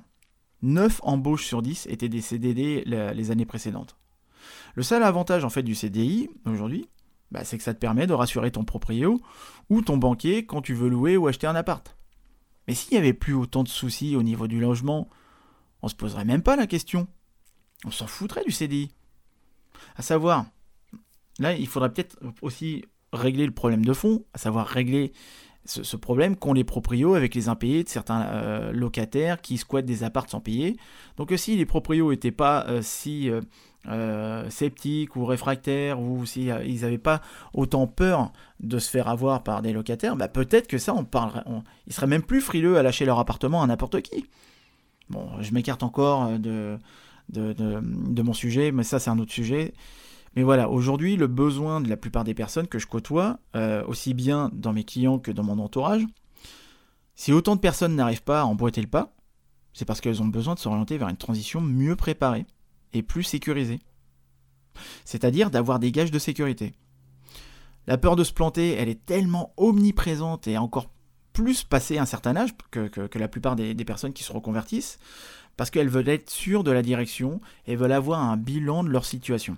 9 0.61 1.01
embauches 1.03 1.45
sur 1.45 1.61
10 1.61 1.87
étaient 1.87 2.09
des 2.09 2.21
CDD 2.21 2.83
les 2.85 3.31
années 3.31 3.45
précédentes. 3.45 3.95
Le 4.75 4.83
seul 4.83 5.03
avantage 5.03 5.43
en 5.43 5.49
fait 5.49 5.63
du 5.63 5.75
CDI 5.75 6.29
aujourd'hui, 6.45 6.87
bah, 7.31 7.43
c'est 7.43 7.57
que 7.57 7.63
ça 7.63 7.73
te 7.73 7.79
permet 7.79 8.07
de 8.07 8.13
rassurer 8.13 8.51
ton 8.51 8.63
proprio 8.63 9.19
ou 9.69 9.81
ton 9.81 9.97
banquier 9.97 10.45
quand 10.45 10.61
tu 10.61 10.73
veux 10.73 10.89
louer 10.89 11.17
ou 11.17 11.27
acheter 11.27 11.47
un 11.47 11.55
appart. 11.55 11.97
Mais 12.67 12.73
s'il 12.73 12.93
n'y 12.93 12.97
avait 12.97 13.13
plus 13.13 13.33
autant 13.33 13.63
de 13.63 13.69
soucis 13.69 14.15
au 14.15 14.23
niveau 14.23 14.47
du 14.47 14.59
logement, 14.59 15.09
on 15.81 15.87
se 15.87 15.95
poserait 15.95 16.25
même 16.25 16.41
pas 16.43 16.55
la 16.55 16.67
question. 16.67 17.07
On 17.85 17.91
s'en 17.91 18.07
foutrait 18.07 18.43
du 18.43 18.51
CDI. 18.51 18.91
À 19.95 20.01
savoir, 20.01 20.45
là, 21.39 21.53
il 21.53 21.67
faudrait 21.67 21.91
peut-être 21.91 22.17
aussi 22.41 22.85
régler 23.13 23.45
le 23.45 23.53
problème 23.53 23.85
de 23.85 23.93
fond, 23.93 24.25
à 24.33 24.37
savoir 24.37 24.67
régler 24.67 25.13
ce, 25.67 25.97
problème 25.97 26.35
qu'ont 26.35 26.53
les 26.53 26.63
proprios 26.63 27.13
avec 27.13 27.35
les 27.35 27.49
impayés 27.49 27.83
de 27.83 27.89
certains 27.89 28.21
euh, 28.27 28.71
locataires 28.71 29.41
qui 29.41 29.57
squattent 29.57 29.85
des 29.85 30.03
apparts 30.03 30.29
sans 30.29 30.39
payer. 30.39 30.77
Donc 31.17 31.31
euh, 31.31 31.37
si 31.37 31.55
les 31.55 31.65
proprios 31.65 32.11
n'étaient 32.11 32.31
pas 32.31 32.65
euh, 32.67 32.81
si 32.81 33.29
sceptiques 34.49 35.15
ou 35.15 35.23
réfractaires 35.23 36.01
ou 36.01 36.25
si 36.25 36.47
ils 36.65 36.81
n'avaient 36.81 36.97
pas 36.97 37.21
autant 37.53 37.87
peur 37.87 38.33
de 38.59 38.79
se 38.79 38.89
faire 38.89 39.07
avoir 39.07 39.43
par 39.43 39.61
des 39.61 39.71
locataires, 39.71 40.17
bah, 40.17 40.27
peut-être 40.27 40.67
que 40.67 40.77
ça, 40.77 40.93
on 40.93 41.05
parlerait, 41.05 41.43
ils 41.85 41.93
seraient 41.93 42.07
même 42.07 42.23
plus 42.23 42.41
frileux 42.41 42.77
à 42.77 42.83
lâcher 42.83 43.05
leur 43.05 43.17
appartement 43.17 43.63
à 43.63 43.67
n'importe 43.67 44.01
qui. 44.01 44.25
Bon, 45.09 45.29
je 45.41 45.53
m'écarte 45.53 45.83
encore 45.83 46.37
de, 46.37 46.77
de, 47.29 48.21
mon 48.21 48.33
sujet, 48.33 48.71
mais 48.71 48.83
ça 48.83 48.99
c'est 48.99 49.09
un 49.09 49.19
autre 49.19 49.31
sujet. 49.31 49.73
Mais 50.35 50.43
voilà, 50.43 50.69
aujourd'hui, 50.69 51.15
le 51.15 51.27
besoin 51.27 51.81
de 51.81 51.89
la 51.89 51.97
plupart 51.97 52.23
des 52.23 52.35
personnes 52.35 52.67
que 52.67 52.77
je 52.77 52.85
côtoie, 52.85 53.39
euh, 53.55 53.83
aussi 53.85 54.13
bien 54.13 54.51
dans 54.53 54.71
mes 54.71 54.83
clients 54.83 55.17
que 55.17 55.31
dans 55.31 55.43
mon 55.43 55.57
entourage, 55.57 56.05
si 57.15 57.33
autant 57.33 57.55
de 57.55 57.61
personnes 57.61 57.95
n'arrivent 57.95 58.23
pas 58.23 58.41
à 58.41 58.45
emboîter 58.45 58.81
le 58.81 58.87
pas, 58.87 59.15
c'est 59.73 59.85
parce 59.85 60.01
qu'elles 60.01 60.21
ont 60.21 60.27
besoin 60.27 60.53
de 60.53 60.59
s'orienter 60.59 60.97
vers 60.97 61.09
une 61.09 61.17
transition 61.17 61.61
mieux 61.61 61.95
préparée 61.95 62.45
et 62.93 63.01
plus 63.01 63.23
sécurisée. 63.23 63.79
C'est-à-dire 65.05 65.49
d'avoir 65.49 65.79
des 65.79 65.91
gages 65.91 66.11
de 66.11 66.19
sécurité. 66.19 66.73
La 67.87 67.97
peur 67.97 68.15
de 68.15 68.23
se 68.23 68.33
planter, 68.33 68.73
elle 68.73 68.89
est 68.89 69.05
tellement 69.05 69.53
omniprésente 69.57 70.47
et 70.47 70.57
encore 70.57 70.91
plus 71.33 71.63
passée 71.63 71.97
à 71.97 72.01
un 72.01 72.05
certain 72.05 72.35
âge 72.35 72.51
que, 72.71 73.17
la 73.17 73.27
plupart 73.27 73.55
des, 73.55 73.73
des, 73.73 73.85
personnes 73.85 74.13
qui 74.13 74.23
se 74.23 74.33
reconvertissent, 74.33 74.99
parce 75.57 75.69
qu'elles 75.69 75.89
veulent 75.89 76.09
être 76.09 76.29
sûres 76.29 76.63
de 76.63 76.71
la 76.71 76.81
direction 76.81 77.41
et 77.65 77.75
veulent 77.75 77.91
avoir 77.91 78.21
un 78.21 78.37
bilan 78.37 78.83
de 78.83 78.89
leur 78.89 79.05
situation. 79.05 79.57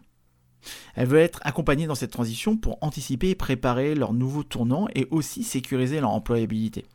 Elle 0.96 1.08
veut 1.08 1.20
être 1.20 1.40
accompagnée 1.44 1.88
dans 1.88 1.96
cette 1.96 2.12
transition 2.12 2.58
pour 2.58 2.78
anticiper 2.82 3.30
et 3.30 3.36
préparer 3.36 3.96
leur 3.96 4.14
nouveau 4.14 4.44
tournant 4.44 4.88
et 4.96 5.08
aussi 5.12 5.44
sécuriser 5.44 6.00
leur 6.00 6.12
employabilité. 6.12 6.86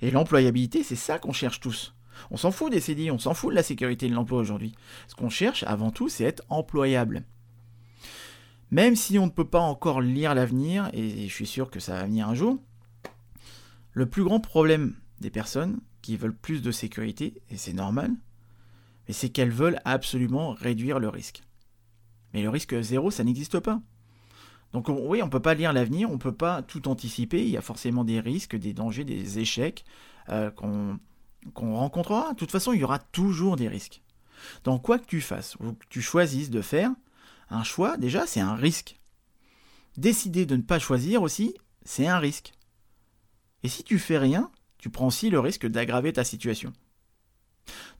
Et 0.00 0.10
l'employabilité, 0.10 0.82
c'est 0.82 0.96
ça 0.96 1.18
qu'on 1.18 1.32
cherche 1.32 1.60
tous. 1.60 1.94
On 2.30 2.36
s'en 2.36 2.50
fout 2.50 2.72
des 2.72 2.80
CDI, 2.80 3.10
on 3.10 3.18
s'en 3.18 3.34
fout 3.34 3.50
de 3.50 3.56
la 3.56 3.62
sécurité 3.62 4.08
de 4.08 4.14
l'emploi 4.14 4.38
aujourd'hui. 4.38 4.74
Ce 5.08 5.14
qu'on 5.14 5.28
cherche 5.28 5.64
avant 5.64 5.90
tout, 5.90 6.08
c'est 6.08 6.24
être 6.24 6.44
employable. 6.48 7.24
Même 8.70 8.96
si 8.96 9.18
on 9.18 9.26
ne 9.26 9.30
peut 9.30 9.46
pas 9.46 9.60
encore 9.60 10.00
lire 10.00 10.34
l'avenir, 10.34 10.90
et 10.92 11.28
je 11.28 11.32
suis 11.32 11.46
sûr 11.46 11.70
que 11.70 11.78
ça 11.78 11.94
va 11.94 12.04
venir 12.04 12.28
un 12.28 12.34
jour, 12.34 12.58
le 13.92 14.06
plus 14.06 14.24
grand 14.24 14.40
problème 14.40 14.94
des 15.20 15.30
personnes 15.30 15.78
qui 16.02 16.16
veulent 16.16 16.36
plus 16.36 16.62
de 16.62 16.72
sécurité, 16.72 17.42
et 17.50 17.56
c'est 17.56 17.72
normal, 17.72 18.10
mais 19.06 19.14
c'est 19.14 19.28
qu'elles 19.28 19.50
veulent 19.50 19.80
absolument 19.84 20.52
réduire 20.52 20.98
le 20.98 21.08
risque. 21.08 21.42
Mais 22.34 22.42
le 22.42 22.50
risque 22.50 22.80
zéro, 22.80 23.10
ça 23.10 23.24
n'existe 23.24 23.60
pas. 23.60 23.80
Donc 24.72 24.88
oui, 24.88 25.22
on 25.22 25.26
ne 25.26 25.30
peut 25.30 25.40
pas 25.40 25.54
lire 25.54 25.72
l'avenir, 25.72 26.10
on 26.10 26.14
ne 26.14 26.18
peut 26.18 26.34
pas 26.34 26.62
tout 26.62 26.88
anticiper, 26.88 27.42
il 27.42 27.50
y 27.50 27.56
a 27.56 27.62
forcément 27.62 28.04
des 28.04 28.20
risques, 28.20 28.56
des 28.56 28.72
dangers, 28.72 29.04
des 29.04 29.38
échecs 29.38 29.84
euh, 30.28 30.50
qu'on 30.50 30.98
rencontrera. 31.54 32.32
De 32.32 32.36
toute 32.36 32.50
façon, 32.50 32.72
il 32.72 32.80
y 32.80 32.84
aura 32.84 32.98
toujours 32.98 33.56
des 33.56 33.68
risques. 33.68 34.02
Donc 34.64 34.82
quoi 34.82 34.98
que 34.98 35.06
tu 35.06 35.20
fasses, 35.20 35.56
ou 35.60 35.72
que 35.72 35.84
tu 35.88 36.02
choisisses 36.02 36.50
de 36.50 36.60
faire, 36.60 36.90
un 37.48 37.62
choix, 37.62 37.96
déjà, 37.96 38.26
c'est 38.26 38.40
un 38.40 38.54
risque. 38.54 38.98
décider 39.96 40.44
de 40.44 40.56
ne 40.56 40.62
pas 40.62 40.78
choisir 40.78 41.22
aussi, 41.22 41.54
c'est 41.84 42.06
un 42.06 42.18
risque. 42.18 42.52
Et 43.62 43.68
si 43.68 43.82
tu 43.82 43.98
fais 43.98 44.18
rien, 44.18 44.50
tu 44.78 44.90
prends 44.90 45.06
aussi 45.06 45.30
le 45.30 45.40
risque 45.40 45.66
d'aggraver 45.66 46.12
ta 46.12 46.24
situation. 46.24 46.72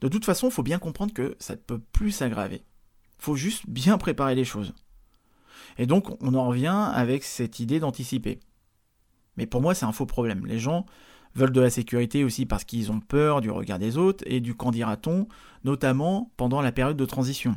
De 0.01 0.07
toute 0.07 0.25
façon, 0.25 0.47
il 0.47 0.53
faut 0.53 0.63
bien 0.63 0.79
comprendre 0.79 1.13
que 1.13 1.35
ça 1.39 1.53
ne 1.53 1.59
peut 1.59 1.79
plus 1.79 2.11
s'aggraver. 2.11 2.63
Il 3.19 3.23
faut 3.23 3.35
juste 3.35 3.63
bien 3.67 3.97
préparer 3.97 4.35
les 4.35 4.45
choses. 4.45 4.73
Et 5.77 5.85
donc, 5.85 6.09
on 6.21 6.33
en 6.33 6.47
revient 6.47 6.89
avec 6.93 7.23
cette 7.23 7.59
idée 7.59 7.79
d'anticiper. 7.79 8.39
Mais 9.37 9.45
pour 9.45 9.61
moi, 9.61 9.75
c'est 9.75 9.85
un 9.85 9.91
faux 9.91 10.05
problème. 10.05 10.45
Les 10.45 10.59
gens 10.59 10.85
veulent 11.35 11.51
de 11.51 11.61
la 11.61 11.69
sécurité 11.69 12.23
aussi 12.23 12.45
parce 12.45 12.63
qu'ils 12.63 12.91
ont 12.91 12.99
peur 12.99 13.41
du 13.41 13.51
regard 13.51 13.79
des 13.79 13.97
autres 13.97 14.23
et 14.27 14.39
du 14.39 14.55
qu'en 14.55 14.71
dira-t-on, 14.71 15.27
notamment 15.63 16.31
pendant 16.37 16.61
la 16.61 16.71
période 16.71 16.97
de 16.97 17.05
transition. 17.05 17.55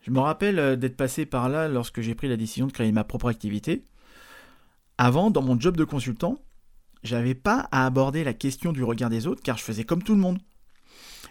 Je 0.00 0.10
me 0.10 0.20
rappelle 0.20 0.58
euh, 0.58 0.76
d'être 0.76 0.96
passé 0.96 1.26
par 1.26 1.48
là 1.48 1.68
lorsque 1.68 2.00
j'ai 2.00 2.14
pris 2.14 2.28
la 2.28 2.36
décision 2.36 2.66
de 2.66 2.72
créer 2.72 2.92
ma 2.92 3.04
propre 3.04 3.28
activité. 3.28 3.84
Avant, 4.98 5.30
dans 5.30 5.42
mon 5.42 5.58
job 5.58 5.76
de 5.76 5.84
consultant, 5.84 6.38
j'avais 7.02 7.34
pas 7.34 7.68
à 7.72 7.84
aborder 7.84 8.24
la 8.24 8.32
question 8.32 8.72
du 8.72 8.82
regard 8.82 9.10
des 9.10 9.26
autres 9.26 9.42
car 9.42 9.58
je 9.58 9.64
faisais 9.64 9.84
comme 9.84 10.02
tout 10.02 10.14
le 10.14 10.20
monde. 10.20 10.38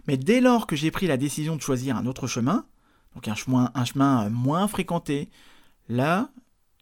Mais 0.08 0.18
dès 0.18 0.42
lors 0.42 0.68
que 0.68 0.76
j'ai 0.76 0.92
pris 0.92 1.08
la 1.08 1.18
décision 1.18 1.56
de 1.56 1.62
choisir 1.62 1.98
un 1.98 2.06
autre 2.06 2.28
chemin, 2.28 2.66
donc 3.16 3.28
un 3.28 3.36
chemin, 3.36 3.72
un 3.74 3.86
chemin 3.86 4.30
moins 4.30 4.68
fréquenté, 4.68 5.30
là, 5.90 6.30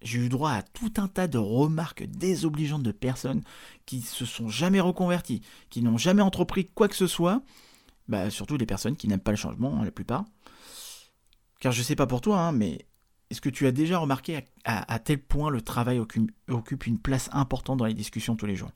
j'ai 0.01 0.19
eu 0.19 0.29
droit 0.29 0.51
à 0.51 0.61
tout 0.61 0.93
un 0.97 1.07
tas 1.07 1.27
de 1.27 1.37
remarques 1.37 2.03
désobligeantes 2.03 2.83
de 2.83 2.91
personnes 2.91 3.41
qui 3.85 4.01
se 4.01 4.25
sont 4.25 4.49
jamais 4.49 4.79
reconverties, 4.79 5.41
qui 5.69 5.81
n'ont 5.81 5.97
jamais 5.97 6.21
entrepris 6.21 6.67
quoi 6.67 6.87
que 6.87 6.95
ce 6.95 7.07
soit, 7.07 7.41
bah, 8.07 8.29
surtout 8.29 8.57
des 8.57 8.65
personnes 8.65 8.97
qui 8.97 9.07
n'aiment 9.07 9.19
pas 9.19 9.31
le 9.31 9.37
changement, 9.37 9.79
hein, 9.79 9.85
la 9.85 9.91
plupart. 9.91 10.25
Car 11.59 11.71
je 11.71 11.81
sais 11.81 11.95
pas 11.95 12.07
pour 12.07 12.19
toi, 12.19 12.39
hein, 12.39 12.51
mais 12.51 12.85
est-ce 13.29 13.39
que 13.39 13.49
tu 13.49 13.65
as 13.65 13.71
déjà 13.71 13.97
remarqué 13.97 14.43
à, 14.65 14.99
tel 14.99 15.19
point 15.19 15.49
le 15.49 15.61
travail 15.61 15.99
occupe 16.49 16.85
une 16.85 16.99
place 16.99 17.29
importante 17.31 17.79
dans 17.79 17.85
les 17.85 17.93
discussions 17.93 18.35
tous 18.35 18.45
les 18.45 18.55
jours? 18.55 18.71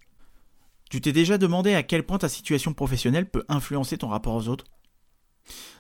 Tu 0.90 1.02
t'es 1.02 1.12
déjà 1.12 1.38
demandé 1.38 1.74
à 1.74 1.84
quel 1.84 2.06
point 2.06 2.18
ta 2.18 2.30
situation 2.30 2.74
professionnelle 2.74 3.30
peut 3.30 3.44
influencer 3.50 3.98
ton 3.98 4.08
rapport 4.08 4.36
aux 4.36 4.48
autres? 4.48 4.66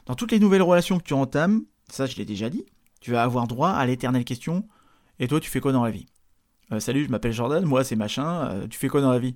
Dans 0.06 0.16
toutes 0.16 0.32
les 0.32 0.40
nouvelles 0.40 0.62
relations 0.62 0.98
que 0.98 1.04
tu 1.04 1.14
entames, 1.14 1.64
ça 1.90 2.06
je 2.06 2.16
l'ai 2.18 2.26
déjà 2.26 2.50
dit, 2.50 2.66
tu 3.00 3.12
vas 3.12 3.24
avoir 3.24 3.48
droit 3.48 3.70
à 3.70 3.86
l'éternelle 3.86 4.26
question 4.26 4.68
et 5.20 5.28
toi, 5.28 5.40
tu 5.40 5.50
fais 5.50 5.60
quoi 5.60 5.72
dans 5.72 5.84
la 5.84 5.92
vie? 5.92 6.08
Euh, 6.72 6.80
Salut, 6.80 7.06
je 7.06 7.10
m'appelle 7.10 7.32
Jordan, 7.32 7.64
moi 7.66 7.84
c'est 7.84 7.96
machin, 7.96 8.50
euh, 8.50 8.68
tu 8.68 8.78
fais 8.78 8.90
quoi 8.90 9.02
dans 9.02 9.12
la 9.12 9.20
vie? 9.20 9.36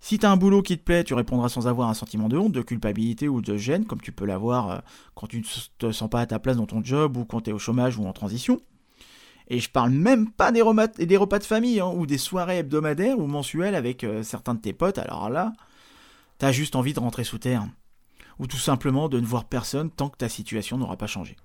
Si 0.00 0.18
t'as 0.18 0.30
un 0.30 0.36
boulot 0.36 0.62
qui 0.62 0.78
te 0.78 0.82
plaît, 0.82 1.04
tu 1.04 1.14
répondras 1.14 1.48
sans 1.48 1.66
avoir 1.66 1.88
un 1.88 1.94
sentiment 1.94 2.28
de 2.28 2.38
honte, 2.38 2.52
de 2.52 2.62
culpabilité 2.62 3.28
ou 3.28 3.40
de 3.42 3.56
gêne, 3.56 3.84
comme 3.84 4.00
tu 4.00 4.12
peux 4.12 4.24
l'avoir 4.24 4.70
euh, 4.70 4.78
quand 5.14 5.26
tu 5.26 5.38
ne 5.38 5.44
te 5.78 5.92
sens 5.92 6.08
pas 6.08 6.20
à 6.20 6.26
ta 6.26 6.38
place 6.38 6.56
dans 6.56 6.66
ton 6.66 6.82
job 6.82 7.16
ou 7.16 7.24
quand 7.24 7.42
tu 7.42 7.50
es 7.50 7.52
au 7.52 7.58
chômage 7.58 7.98
ou 7.98 8.06
en 8.06 8.12
transition. 8.12 8.60
Et 9.48 9.60
je 9.60 9.70
parle 9.70 9.90
même 9.90 10.30
pas 10.30 10.52
des 10.52 10.62
repas, 10.62 11.38
de 11.38 11.44
famille 11.44 11.80
hein, 11.80 11.90
ou 11.94 12.06
des 12.06 12.18
soirées 12.18 12.58
hebdomadaires 12.58 13.18
ou 13.18 13.26
mensuelles 13.26 13.74
avec 13.74 14.06
certains 14.22 14.54
de 14.54 14.60
tes 14.60 14.74
potes, 14.74 14.98
alors 14.98 15.30
là, 15.30 15.52
t'as 16.36 16.52
juste 16.52 16.76
envie 16.76 16.92
de 16.92 17.00
rentrer 17.00 17.24
sous 17.24 17.38
terre. 17.38 17.66
Ou 18.38 18.46
tout 18.46 18.58
simplement 18.58 19.08
de 19.08 19.18
ne 19.18 19.26
voir 19.26 19.46
personne 19.46 19.90
tant 19.90 20.10
que 20.10 20.18
ta 20.18 20.28
situation 20.28 20.76
n'aura 20.78 20.96
pas 20.96 21.06
changé. 21.06 21.36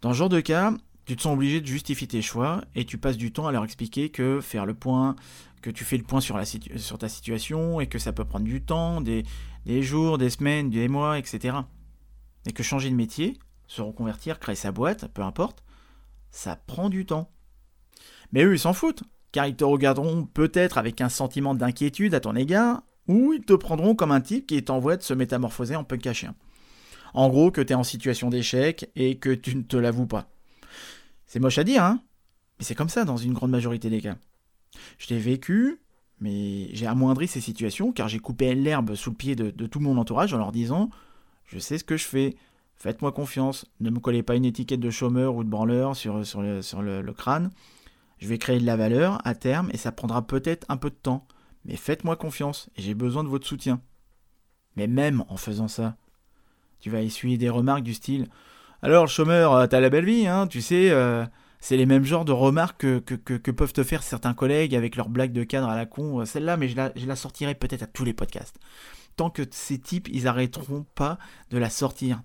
Dans 0.00 0.12
ce 0.12 0.18
genre 0.18 0.28
de 0.28 0.40
cas, 0.40 0.72
tu 1.06 1.16
te 1.16 1.22
sens 1.22 1.32
obligé 1.32 1.60
de 1.60 1.66
justifier 1.66 2.06
tes 2.06 2.20
choix 2.20 2.60
et 2.74 2.84
tu 2.84 2.98
passes 2.98 3.16
du 3.16 3.32
temps 3.32 3.46
à 3.46 3.52
leur 3.52 3.64
expliquer 3.64 4.10
que 4.10 4.40
faire 4.40 4.66
le 4.66 4.74
point, 4.74 5.16
que 5.62 5.70
tu 5.70 5.84
fais 5.84 5.96
le 5.96 6.04
point 6.04 6.20
sur 6.20 6.36
ta 6.98 7.08
situation 7.08 7.80
et 7.80 7.86
que 7.86 7.98
ça 7.98 8.12
peut 8.12 8.26
prendre 8.26 8.44
du 8.44 8.60
temps, 8.60 9.00
des, 9.00 9.24
jours, 9.82 10.18
des 10.18 10.30
semaines, 10.30 10.68
des 10.68 10.86
mois, 10.88 11.18
etc. 11.18 11.56
Et 12.46 12.52
que 12.52 12.62
changer 12.62 12.90
de 12.90 12.94
métier, 12.94 13.38
se 13.66 13.80
reconvertir, 13.80 14.38
créer 14.38 14.54
sa 14.54 14.70
boîte, 14.70 15.08
peu 15.08 15.22
importe, 15.22 15.64
ça 16.30 16.56
prend 16.56 16.88
du 16.88 17.06
temps. 17.06 17.30
Mais 18.32 18.44
eux, 18.44 18.54
ils 18.54 18.58
s'en 18.58 18.72
foutent, 18.72 19.02
car 19.32 19.46
ils 19.46 19.56
te 19.56 19.64
regarderont 19.64 20.24
peut-être 20.24 20.78
avec 20.78 21.00
un 21.00 21.08
sentiment 21.08 21.54
d'inquiétude 21.54 22.14
à 22.14 22.20
ton 22.20 22.36
égard, 22.36 22.82
ou 23.06 23.32
ils 23.32 23.44
te 23.44 23.54
prendront 23.54 23.94
comme 23.94 24.12
un 24.12 24.20
type 24.20 24.46
qui 24.46 24.56
est 24.56 24.70
en 24.70 24.78
voie 24.78 24.96
de 24.96 25.02
se 25.02 25.14
métamorphoser 25.14 25.76
en 25.76 25.84
punk 25.84 26.06
à 26.06 26.12
chien. 26.12 26.34
En 27.14 27.28
gros, 27.28 27.50
que 27.50 27.60
tu 27.60 27.72
es 27.72 27.76
en 27.76 27.84
situation 27.84 28.28
d'échec 28.28 28.90
et 28.94 29.18
que 29.18 29.30
tu 29.30 29.56
ne 29.56 29.62
te 29.62 29.76
l'avoues 29.76 30.06
pas. 30.06 30.30
C'est 31.26 31.40
moche 31.40 31.58
à 31.58 31.64
dire, 31.64 31.82
hein 31.82 32.02
Mais 32.58 32.64
c'est 32.64 32.74
comme 32.74 32.88
ça 32.88 33.04
dans 33.04 33.16
une 33.16 33.32
grande 33.32 33.50
majorité 33.50 33.88
des 33.90 34.00
cas. 34.00 34.16
Je 34.98 35.08
l'ai 35.08 35.18
vécu, 35.18 35.80
mais 36.20 36.68
j'ai 36.74 36.86
amoindri 36.86 37.28
ces 37.28 37.40
situations 37.40 37.92
car 37.92 38.08
j'ai 38.08 38.18
coupé 38.18 38.54
l'herbe 38.54 38.94
sous 38.94 39.10
le 39.10 39.16
pied 39.16 39.36
de, 39.36 39.50
tout 39.66 39.80
mon 39.80 39.96
entourage 39.96 40.34
en 40.34 40.38
leur 40.38 40.52
disant 40.52 40.90
Je 41.44 41.58
sais 41.58 41.78
ce 41.78 41.84
que 41.84 41.96
je 41.96 42.04
fais, 42.04 42.36
faites-moi 42.78 43.12
confiance, 43.12 43.66
ne 43.80 43.90
me 43.90 44.00
collez 44.00 44.22
pas 44.22 44.34
une 44.34 44.44
étiquette 44.44 44.80
de 44.80 44.90
chômeur 44.90 45.34
ou 45.34 45.44
de 45.44 45.48
branleur 45.48 45.96
sur, 45.96 46.24
sur, 46.26 46.42
le, 46.42 46.62
sur 46.62 46.82
le 46.82 47.12
crâne. 47.12 47.50
Je 48.18 48.28
vais 48.28 48.38
créer 48.38 48.58
de 48.58 48.66
la 48.66 48.76
valeur 48.76 49.20
à 49.24 49.34
terme 49.34 49.70
et 49.72 49.76
ça 49.76 49.92
prendra 49.92 50.26
peut-être 50.26 50.66
un 50.68 50.76
peu 50.76 50.90
de 50.90 50.94
temps, 50.94 51.26
mais 51.64 51.76
faites-moi 51.76 52.16
confiance 52.16 52.68
et 52.76 52.82
j'ai 52.82 52.94
besoin 52.94 53.24
de 53.24 53.28
votre 53.28 53.46
soutien. 53.46 53.80
Mais 54.76 54.86
même 54.86 55.24
en 55.28 55.36
faisant 55.36 55.68
ça, 55.68 55.96
tu 56.80 56.90
vas 56.90 57.02
essuyer 57.02 57.38
des 57.38 57.50
remarques 57.50 57.82
du 57.82 57.94
style 57.94 58.28
alors, 58.80 59.08
chômeur, 59.08 59.54
euh, 59.54 59.66
t'as 59.66 59.80
la 59.80 59.90
belle 59.90 60.04
vie, 60.04 60.26
hein, 60.26 60.46
tu 60.46 60.62
sais. 60.62 60.90
Euh, 60.90 61.24
c'est 61.58 61.76
les 61.76 61.86
mêmes 61.86 62.04
genres 62.04 62.24
de 62.24 62.30
remarques 62.30 62.86
que, 63.00 63.50
peuvent 63.50 63.72
te 63.72 63.82
faire 63.82 64.04
certains 64.04 64.34
collègues 64.34 64.76
avec 64.76 64.94
leurs 64.94 65.08
blagues 65.08 65.32
de 65.32 65.42
cadre 65.42 65.68
à 65.68 65.74
la 65.74 65.86
con. 65.86 66.20
Euh, 66.20 66.24
celle-là, 66.24 66.56
mais 66.56 66.68
je 66.68 66.76
la, 66.76 67.16
sortirai 67.16 67.56
peut-être 67.56 67.82
à 67.82 67.86
tous 67.88 68.04
les 68.04 68.12
podcasts. 68.12 68.56
Tant 69.16 69.30
que 69.30 69.42
ces 69.50 69.78
types, 69.78 70.08
ils 70.12 70.28
arrêteront 70.28 70.86
pas 70.94 71.18
de 71.50 71.58
la 71.58 71.70
sortir. 71.70 72.22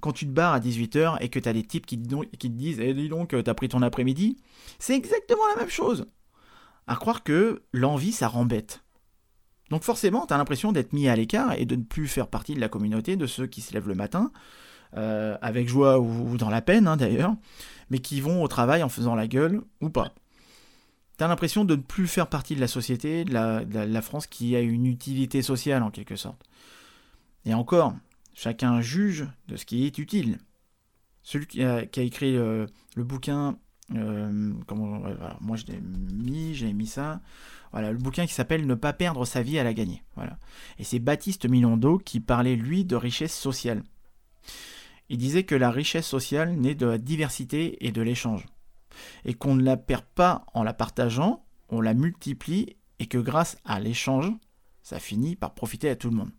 Quand 0.00 0.12
tu 0.12 0.26
te 0.26 0.30
barres 0.30 0.52
à 0.52 0.60
18h 0.60 1.18
et 1.20 1.28
que 1.28 1.38
t'as 1.38 1.52
des 1.52 1.64
types 1.64 1.86
qui, 1.86 1.98
te 1.98 2.46
disent 2.46 2.80
Eh, 2.80 2.94
dis 2.94 3.08
donc, 3.08 3.34
t'as 3.42 3.54
pris 3.54 3.68
ton 3.68 3.82
après-midi, 3.82 4.36
c'est 4.78 4.94
exactement 4.94 5.46
la 5.54 5.60
même 5.60 5.70
chose. 5.70 6.06
À 6.86 6.96
croire 6.96 7.22
que 7.22 7.62
l'envie, 7.72 8.12
ça 8.12 8.28
rend. 8.28 8.46
Donc 9.70 9.82
forcément, 9.82 10.26
t'as 10.26 10.38
l'impression 10.38 10.72
d'être 10.72 10.92
mis 10.92 11.08
à 11.08 11.16
l'écart 11.16 11.52
et 11.54 11.64
de 11.64 11.76
ne 11.76 11.82
plus 11.82 12.06
faire 12.06 12.28
partie 12.28 12.54
de 12.54 12.60
la 12.60 12.68
communauté 12.68 13.16
de 13.16 13.26
ceux 13.26 13.46
qui 13.46 13.60
se 13.60 13.72
lèvent 13.72 13.88
le 13.88 13.94
matin, 13.94 14.30
euh, 14.96 15.36
avec 15.42 15.68
joie 15.68 15.98
ou, 15.98 16.36
dans 16.36 16.50
la 16.50 16.62
peine 16.62 16.86
hein, 16.86 16.96
d'ailleurs, 16.96 17.34
mais 17.90 17.98
qui 17.98 18.20
vont 18.20 18.42
au 18.42 18.48
travail 18.48 18.82
en 18.82 18.88
faisant 18.88 19.14
la 19.14 19.26
gueule 19.26 19.62
ou 19.80 19.90
pas. 19.90 20.14
T'as 21.16 21.28
l'impression 21.28 21.64
de 21.64 21.76
ne 21.76 21.80
plus 21.80 22.06
faire 22.06 22.28
partie 22.28 22.54
de 22.54 22.60
la 22.60 22.68
société, 22.68 23.24
de 23.24 23.32
la, 23.32 24.02
France 24.02 24.26
qui 24.26 24.54
a 24.54 24.60
une 24.60 24.86
utilité 24.86 25.40
sociale 25.40 25.82
en 25.82 25.90
quelque 25.90 26.14
sorte. 26.14 26.42
Et 27.46 27.54
encore, 27.54 27.94
chacun 28.36 28.80
juge 28.82 29.26
de 29.48 29.56
ce 29.56 29.64
qui 29.64 29.84
est 29.86 29.98
utile. 29.98 30.38
Celui 31.22 31.46
qui 31.46 31.64
a, 31.64 31.82
écrit 31.96 32.36
euh, 32.36 32.66
le 32.94 33.02
bouquin, 33.02 33.58
euh, 33.94 34.52
comment, 34.66 35.02
moi 35.40 35.56
je 35.56 35.64
l'ai 35.66 35.80
mis, 35.80 36.54
j'ai 36.54 36.72
mis 36.72 36.86
ça. 36.86 37.20
Voilà, 37.72 37.90
le 37.90 37.98
bouquin 37.98 38.26
qui 38.26 38.34
s'appelle 38.34 38.66
Ne 38.66 38.74
pas 38.74 38.92
perdre 38.92 39.24
sa 39.24 39.42
vie 39.42 39.58
à 39.58 39.64
la 39.64 39.74
gagner. 39.74 40.04
Voilà. 40.14 40.38
Et 40.78 40.84
c'est 40.84 41.00
Baptiste 41.00 41.48
Milondo 41.48 41.98
qui 41.98 42.20
parlait 42.20 42.54
lui 42.54 42.84
de 42.84 42.94
richesse 42.94 43.34
sociale. 43.34 43.82
Il 45.08 45.18
disait 45.18 45.44
que 45.44 45.54
la 45.54 45.70
richesse 45.70 46.06
sociale 46.06 46.54
naît 46.54 46.74
de 46.74 46.86
la 46.86 46.98
diversité 46.98 47.84
et 47.86 47.90
de 47.90 48.02
l'échange, 48.02 48.44
et 49.24 49.34
qu'on 49.34 49.54
ne 49.54 49.62
la 49.62 49.76
perd 49.76 50.04
pas 50.14 50.44
en 50.52 50.62
la 50.62 50.74
partageant, 50.74 51.44
on 51.68 51.80
la 51.80 51.94
multiplie, 51.94 52.76
et 52.98 53.06
que 53.06 53.18
grâce 53.18 53.56
à 53.64 53.80
l'échange, 53.80 54.32
ça 54.82 54.98
finit 54.98 55.36
par 55.36 55.54
profiter 55.54 55.88
à 55.88 55.96
tout 55.96 56.10
le 56.10 56.16
monde. 56.16 56.32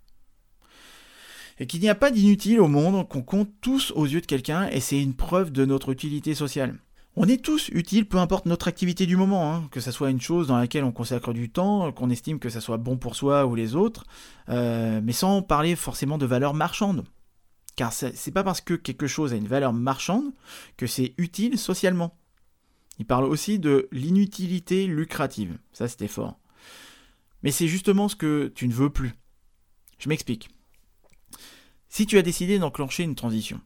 Et 1.60 1.68
qu'il 1.68 1.82
n'y 1.82 1.90
a 1.90 1.96
pas 1.96 2.12
d'inutile 2.12 2.60
au 2.60 2.68
monde, 2.68 3.08
qu'on 3.08 3.22
compte 3.22 3.50
tous 3.62 3.92
aux 3.96 4.06
yeux 4.06 4.22
de 4.22 4.26
quelqu'un, 4.26 4.68
et 4.70 4.80
c'est 4.80 5.02
une 5.02 5.16
preuve 5.16 5.52
de 5.52 5.66
notre 5.66 5.92
utilité 5.92 6.36
sociale. 6.36 6.78
On 7.20 7.28
est 7.28 7.44
tous 7.44 7.70
utiles, 7.70 8.08
peu 8.08 8.20
importe 8.20 8.46
notre 8.46 8.68
activité 8.68 9.08
du 9.08 9.18
moment, 9.18 9.52
hein, 9.52 9.68
que 9.72 9.80
ce 9.80 9.90
soit 9.90 10.12
une 10.12 10.22
chose 10.22 10.46
dans 10.46 10.58
laquelle 10.58 10.84
on 10.84 10.92
consacre 10.92 11.34
du 11.34 11.50
temps, 11.50 11.92
qu'on 11.92 12.12
estime 12.12 12.38
que 12.38 12.50
ça 12.50 12.62
soit 12.62 12.78
bon 12.78 12.98
pour 12.98 13.16
soi 13.16 13.48
ou 13.48 13.56
les 13.56 13.76
autres, 13.76 14.06
euh, 14.50 15.02
mais 15.04 15.14
sans 15.14 15.42
parler 15.42 15.76
forcément 15.76 16.20
de 16.20 16.28
valeur 16.28 16.54
marchande. 16.54 17.06
Car 17.76 17.92
c'est 17.92 18.32
pas 18.32 18.44
parce 18.44 18.62
que 18.62 18.76
quelque 18.76 19.08
chose 19.08 19.34
a 19.34 19.36
une 19.36 19.48
valeur 19.48 19.74
marchande 19.74 20.32
que 20.78 20.86
c'est 20.86 21.16
utile 21.18 21.58
socialement. 21.58 22.16
Il 23.00 23.06
parle 23.06 23.26
aussi 23.26 23.58
de 23.58 23.88
l'inutilité 23.92 24.86
lucrative. 24.86 25.58
Ça, 25.74 25.88
c'était 25.88 26.08
fort. 26.08 26.40
Mais 27.42 27.52
c'est 27.52 27.68
justement 27.68 28.10
ce 28.10 28.16
que 28.16 28.52
tu 28.54 28.68
ne 28.68 28.74
veux 28.74 28.90
plus. 28.90 29.14
Je 30.00 30.10
m'explique. 30.10 30.50
Si 31.98 32.06
tu 32.06 32.20
as 32.20 32.22
décidé 32.22 32.60
d'enclencher 32.60 33.01
une 33.01 33.16
transition, 33.16 33.60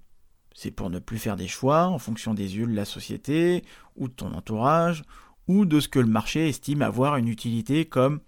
c'est 0.53 0.71
pour 0.71 0.89
ne 0.89 0.99
plus 0.99 1.17
faire 1.17 1.35
des 1.35 1.49
choix 1.49 1.87
en 1.87 1.99
fonction 1.99 2.33
des 2.33 2.55
yeux 2.55 2.65
de 2.65 2.73
la 2.73 2.85
société, 2.85 3.65
ou 3.97 4.07
de 4.07 4.13
ton 4.13 4.33
entourage, 4.33 5.03
ou 5.49 5.65
de 5.65 5.81
ce 5.81 5.89
que 5.89 5.99
le 5.99 6.07
marché 6.07 6.47
estime 6.47 6.81
avoir 6.81 7.17
une 7.17 7.27
utilité 7.27 7.83
comme 7.83 8.21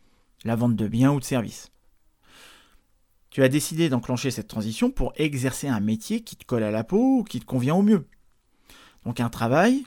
la 0.43 0.57
vente 0.57 0.75
de 0.75 0.89
biens 0.89 1.13
ou 1.13 1.21
de 1.21 1.23
services. 1.23 1.71
Tu 3.29 3.43
as 3.43 3.47
décidé 3.47 3.87
d'enclencher 3.87 4.29
cette 4.29 4.49
transition 4.49 4.91
pour 4.91 5.13
exercer 5.15 5.69
un 5.69 5.79
métier 5.79 6.19
qui 6.19 6.35
te 6.35 6.43
colle 6.43 6.63
à 6.63 6.71
la 6.71 6.83
peau 6.83 7.19
ou 7.19 7.23
qui 7.23 7.39
te 7.39 7.45
convient 7.45 7.75
au 7.75 7.81
mieux. 7.81 8.05
Donc 9.05 9.21
un 9.21 9.29
travail 9.29 9.85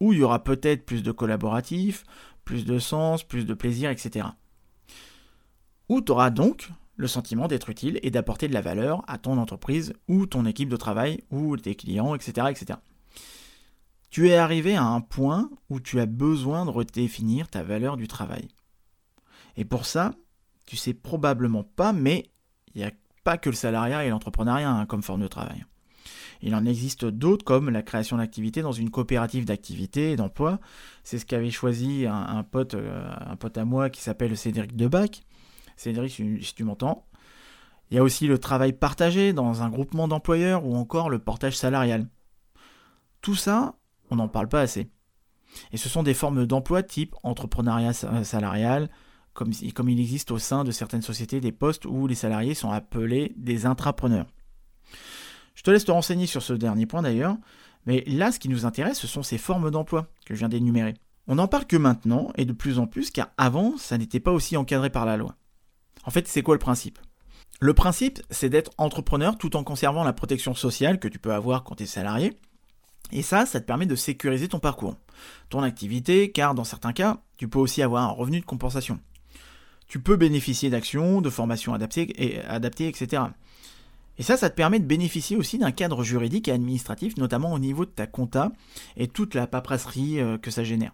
où 0.00 0.14
il 0.14 0.20
y 0.20 0.22
aura 0.22 0.42
peut-être 0.42 0.86
plus 0.86 1.02
de 1.02 1.12
collaboratifs, 1.12 2.04
plus 2.46 2.64
de 2.64 2.78
sens, 2.78 3.24
plus 3.24 3.44
de 3.44 3.52
plaisir, 3.52 3.90
etc. 3.90 4.26
Où 5.90 6.00
tu 6.00 6.12
auras 6.12 6.30
donc 6.30 6.70
le 7.00 7.08
sentiment 7.08 7.48
d'être 7.48 7.70
utile 7.70 7.98
et 8.02 8.10
d'apporter 8.10 8.46
de 8.46 8.52
la 8.52 8.60
valeur 8.60 9.02
à 9.08 9.16
ton 9.16 9.38
entreprise 9.38 9.94
ou 10.06 10.26
ton 10.26 10.44
équipe 10.44 10.68
de 10.68 10.76
travail 10.76 11.24
ou 11.30 11.56
tes 11.56 11.74
clients, 11.74 12.14
etc. 12.14 12.48
etc. 12.50 12.78
tu 14.10 14.28
es 14.28 14.36
arrivé 14.36 14.76
à 14.76 14.84
un 14.84 15.00
point 15.00 15.50
où 15.70 15.80
tu 15.80 15.98
as 15.98 16.06
besoin 16.06 16.66
de 16.66 16.70
redéfinir 16.70 17.48
ta 17.48 17.62
valeur 17.62 17.96
du 17.96 18.06
travail. 18.06 18.48
Et 19.56 19.64
pour 19.64 19.86
ça, 19.86 20.12
tu 20.66 20.76
sais 20.76 20.92
probablement 20.92 21.64
pas, 21.64 21.92
mais 21.92 22.30
il 22.74 22.82
n'y 22.82 22.86
a 22.86 22.92
pas 23.24 23.38
que 23.38 23.48
le 23.48 23.56
salariat 23.56 24.04
et 24.04 24.10
l'entrepreneuriat 24.10 24.70
hein, 24.70 24.86
comme 24.86 25.02
forme 25.02 25.22
de 25.22 25.28
travail. 25.28 25.64
Il 26.42 26.54
en 26.54 26.64
existe 26.64 27.04
d'autres 27.04 27.44
comme 27.44 27.70
la 27.70 27.82
création 27.82 28.18
d'activités 28.18 28.62
dans 28.62 28.72
une 28.72 28.90
coopérative 28.90 29.44
d'activité 29.46 30.12
et 30.12 30.16
d'emploi. 30.16 30.58
C'est 31.02 31.18
ce 31.18 31.26
qu'avait 31.26 31.50
choisi 31.50 32.06
un, 32.06 32.42
pote, 32.44 32.74
euh, 32.74 33.10
un 33.26 33.36
pote 33.36 33.58
à 33.58 33.64
moi 33.64 33.90
qui 33.90 34.00
s'appelle 34.00 34.36
Cédric 34.36 34.76
Debac. 34.76 35.22
Cédric, 35.80 36.12
si 36.12 36.54
tu 36.54 36.64
m'entends. 36.64 37.06
Il 37.90 37.96
y 37.96 37.98
a 37.98 38.02
aussi 38.02 38.26
le 38.26 38.38
travail 38.38 38.74
partagé 38.74 39.32
dans 39.32 39.62
un 39.62 39.70
groupement 39.70 40.08
d'employeurs 40.08 40.66
ou 40.66 40.76
encore 40.76 41.08
le 41.08 41.18
portage 41.18 41.56
salarial. 41.56 42.06
Tout 43.22 43.34
ça, 43.34 43.74
on 44.10 44.16
n'en 44.16 44.28
parle 44.28 44.48
pas 44.48 44.60
assez. 44.60 44.90
Et 45.72 45.78
ce 45.78 45.88
sont 45.88 46.02
des 46.02 46.14
formes 46.14 46.46
d'emploi 46.46 46.82
type 46.82 47.16
entrepreneuriat 47.22 47.94
salarial, 47.94 48.90
comme, 49.32 49.52
il 49.52 50.00
existe 50.00 50.30
au 50.30 50.38
sein 50.38 50.64
de 50.64 50.70
certaines 50.70 51.02
sociétés 51.02 51.40
des 51.40 51.50
postes 51.50 51.86
où 51.86 52.06
les 52.06 52.14
salariés 52.14 52.54
sont 52.54 52.70
appelés 52.70 53.32
des 53.36 53.64
intrapreneurs. 53.64 54.26
Je 55.54 55.62
te 55.62 55.70
laisse 55.70 55.86
te 55.86 55.92
renseigner 55.92 56.26
sur 56.26 56.42
ce 56.42 56.52
dernier 56.52 56.84
point 56.84 57.02
d'ailleurs, 57.02 57.36
mais 57.86 58.04
là 58.06 58.32
ce 58.32 58.38
qui 58.38 58.48
nous 58.48 58.66
intéresse 58.66 58.98
ce 58.98 59.06
sont 59.06 59.22
ces 59.22 59.38
formes 59.38 59.70
d'emploi 59.70 60.08
que 60.26 60.34
je 60.34 60.40
viens 60.40 60.48
d'énumérer. 60.48 60.94
On 61.26 61.36
n'en 61.36 61.48
parle 61.48 61.66
que 61.66 61.76
maintenant 61.76 62.32
et 62.36 62.44
de 62.44 62.52
plus 62.52 62.78
en 62.78 62.86
plus 62.86 63.10
car 63.10 63.30
avant 63.38 63.76
ça 63.78 63.96
n'était 63.98 64.20
pas 64.20 64.32
aussi 64.32 64.56
encadré 64.56 64.90
par 64.90 65.06
la 65.06 65.16
loi. 65.16 65.36
En 66.04 66.10
fait 66.10 66.28
c'est 66.28 66.42
quoi 66.42 66.54
le 66.54 66.60
principe? 66.60 66.98
Le 67.60 67.74
principe 67.74 68.20
c'est 68.30 68.48
d'être 68.48 68.72
entrepreneur 68.78 69.36
tout 69.36 69.56
en 69.56 69.64
conservant 69.64 70.04
la 70.04 70.12
protection 70.12 70.54
sociale 70.54 70.98
que 70.98 71.08
tu 71.08 71.18
peux 71.18 71.32
avoir 71.32 71.64
quand 71.64 71.76
tu 71.76 71.84
es 71.84 71.86
salarié. 71.86 72.38
Et 73.12 73.22
ça, 73.22 73.46
ça 73.46 73.60
te 73.60 73.66
permet 73.66 73.86
de 73.86 73.96
sécuriser 73.96 74.48
ton 74.48 74.60
parcours, 74.60 74.96
ton 75.48 75.62
activité, 75.62 76.30
car 76.30 76.54
dans 76.54 76.64
certains 76.64 76.92
cas, 76.92 77.18
tu 77.36 77.48
peux 77.48 77.58
aussi 77.58 77.82
avoir 77.82 78.04
un 78.04 78.12
revenu 78.12 78.40
de 78.40 78.44
compensation. 78.44 79.00
Tu 79.88 80.00
peux 80.00 80.16
bénéficier 80.16 80.70
d'actions, 80.70 81.20
de 81.20 81.30
formations 81.30 81.74
adaptées, 81.74 82.12
et, 82.22 82.40
adaptées 82.42 82.86
etc. 82.86 83.24
Et 84.18 84.22
ça, 84.22 84.36
ça 84.36 84.50
te 84.50 84.54
permet 84.54 84.78
de 84.78 84.84
bénéficier 84.84 85.36
aussi 85.36 85.58
d'un 85.58 85.72
cadre 85.72 86.04
juridique 86.04 86.46
et 86.46 86.52
administratif, 86.52 87.16
notamment 87.16 87.52
au 87.52 87.58
niveau 87.58 87.84
de 87.84 87.90
ta 87.90 88.06
compta 88.06 88.52
et 88.96 89.08
toute 89.08 89.34
la 89.34 89.46
paperasserie 89.46 90.20
euh, 90.20 90.38
que 90.38 90.50
ça 90.50 90.62
génère. 90.62 90.92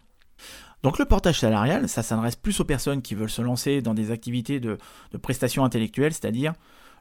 Donc 0.86 1.00
le 1.00 1.04
portage 1.04 1.40
salarial, 1.40 1.88
ça 1.88 2.04
s'adresse 2.04 2.36
plus 2.36 2.60
aux 2.60 2.64
personnes 2.64 3.02
qui 3.02 3.16
veulent 3.16 3.28
se 3.28 3.42
lancer 3.42 3.82
dans 3.82 3.92
des 3.92 4.12
activités 4.12 4.60
de, 4.60 4.78
prestations 5.20 5.64
intellectuelles, 5.64 6.12
c'est-à-dire 6.12 6.52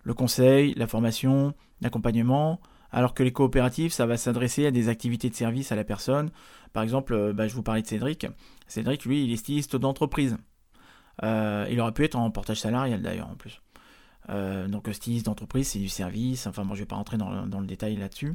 le 0.02 0.16
conseil, 0.16 0.74
la 0.74 0.88
formation, 0.88 1.54
l'accompagnement, 1.82 2.60
alors 2.92 3.14
que 3.14 3.22
les 3.22 3.32
coopératives, 3.32 3.94
ça 3.94 4.08
va 4.08 4.18
s'adresser 4.18 4.66
à 4.66 4.72
des 4.72 4.90
activités 4.90 5.30
de 5.30 5.36
service 5.36 5.72
à 5.72 5.76
la 5.76 5.84
personne. 5.84 6.32
Par 6.74 6.82
exemple, 6.82 7.14
euh, 7.14 7.32
bah, 7.32 7.48
je 7.48 7.54
vous 7.54 7.62
parlais 7.62 7.84
de 7.84 7.88
Cédric. 7.88 8.26
Cédric, 8.66 9.06
lui, 9.06 9.24
il 9.24 9.32
est 9.32 9.38
styliste 9.38 9.76
d'entreprise. 9.76 10.36
Euh, 11.22 11.68
il 11.70 11.80
aurait 11.80 11.92
pu 11.92 12.06
être 12.06 12.16
en 12.16 12.32
portage 12.32 12.62
salarial 12.62 13.04
d'ailleurs 13.04 13.30
en 13.30 13.36
plus. 13.36 13.62
Euh, 14.30 14.68
donc 14.68 14.90
styliste 14.92 15.28
d'entreprise, 15.28 15.68
c'est 15.68 15.78
du 15.78 15.90
service. 15.90 16.48
Enfin, 16.48 16.64
moi, 16.64 16.76
je 16.76 16.82
vais 16.82 16.88
pas 16.88 16.96
rentrer 16.96 17.18
dans 17.18 17.30
le, 17.30 17.68
détail 17.68 17.98
là-dessus. 17.98 18.34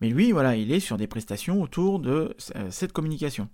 Mais 0.00 0.08
lui, 0.08 0.32
voilà, 0.32 0.56
il 0.56 0.72
est 0.72 0.80
sur 0.80 0.96
des 0.96 1.08
prestations 1.08 1.60
autour 1.60 1.98
de 1.98 2.34
cette 2.70 2.94
communication. 2.94 3.50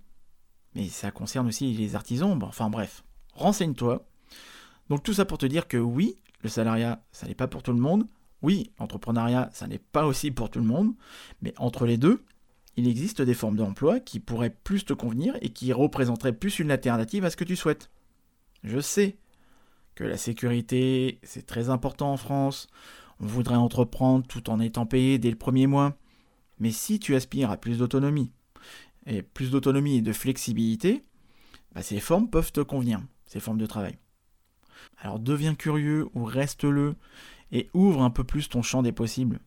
Mais 0.75 0.87
ça 0.87 1.11
concerne 1.11 1.47
aussi 1.47 1.73
les 1.73 1.95
artisans. 1.95 2.39
enfin 2.43 2.69
bref, 2.69 3.03
renseigne-toi. 3.33 4.05
Donc 4.89 5.03
tout 5.03 5.13
ça 5.13 5.25
pour 5.25 5.37
te 5.37 5.45
dire 5.45 5.67
que 5.67 5.77
oui, 5.77 6.17
le 6.41 6.49
salariat, 6.49 7.03
ça 7.11 7.27
n'est 7.27 7.35
pas 7.35 7.47
pour 7.47 7.63
tout 7.63 7.73
le 7.73 7.79
monde. 7.79 8.07
Oui, 8.41 8.71
l'entrepreneuriat, 8.79 9.49
ça 9.53 9.67
n'est 9.67 9.79
pas 9.79 10.05
aussi 10.05 10.31
pour 10.31 10.49
tout 10.49 10.59
le 10.59 10.65
monde. 10.65 10.93
Mais 11.41 11.53
entre 11.57 11.85
les 11.85 11.97
deux, 11.97 12.23
il 12.77 12.87
existe 12.87 13.21
des 13.21 13.33
formes 13.33 13.57
d'emploi 13.57 13.99
qui 13.99 14.19
pourraient 14.19 14.55
plus 14.63 14.85
te 14.85 14.93
convenir 14.93 15.35
et 15.41 15.49
qui 15.49 15.73
représenteraient 15.73 16.33
plus 16.33 16.59
une 16.59 16.71
alternative 16.71 17.25
à 17.25 17.29
ce 17.29 17.37
que 17.37 17.43
tu 17.43 17.55
souhaites. 17.55 17.89
Je 18.63 18.79
sais, 18.79 19.17
que 19.99 20.05
la 20.05 20.17
sécurité, 20.17 21.19
c'est 21.23 21.45
très 21.45 21.69
important 21.69 22.13
en 22.13 22.17
France. 22.17 22.67
On 23.19 23.25
voudrait 23.25 23.55
entreprendre 23.55 24.25
tout 24.25 24.49
en 24.49 24.61
étant 24.61 24.85
payé 24.85 25.17
dès 25.17 25.29
le 25.29 25.35
premier 25.35 25.67
mois. 25.67 25.97
Mais 26.59 26.71
si 26.71 26.99
tu 26.99 27.15
aspires 27.15 27.51
à 27.51 27.57
plus 27.57 27.79
d'autonomie, 27.79 28.31
et 29.05 29.21
plus 29.21 29.51
d'autonomie 29.51 29.97
et 29.97 30.01
de 30.01 30.13
flexibilité, 30.13 31.03
bah, 31.73 31.81
ces 31.81 31.99
formes 31.99 32.29
peuvent 32.29 32.51
te 32.51 32.61
convenir, 32.61 33.01
ces 33.25 33.39
formes 33.39 33.57
de 33.57 33.65
travail. 33.65 33.97
Alors 34.97 35.19
deviens 35.19 35.55
curieux 35.55 36.07
ou 36.13 36.23
reste-le 36.23 36.95
et 37.51 37.69
ouvre 37.73 38.01
un 38.01 38.09
peu 38.09 38.23
plus 38.23 38.49
ton 38.49 38.61
champ 38.61 38.83
des 38.83 38.91
possibles. 38.91 39.39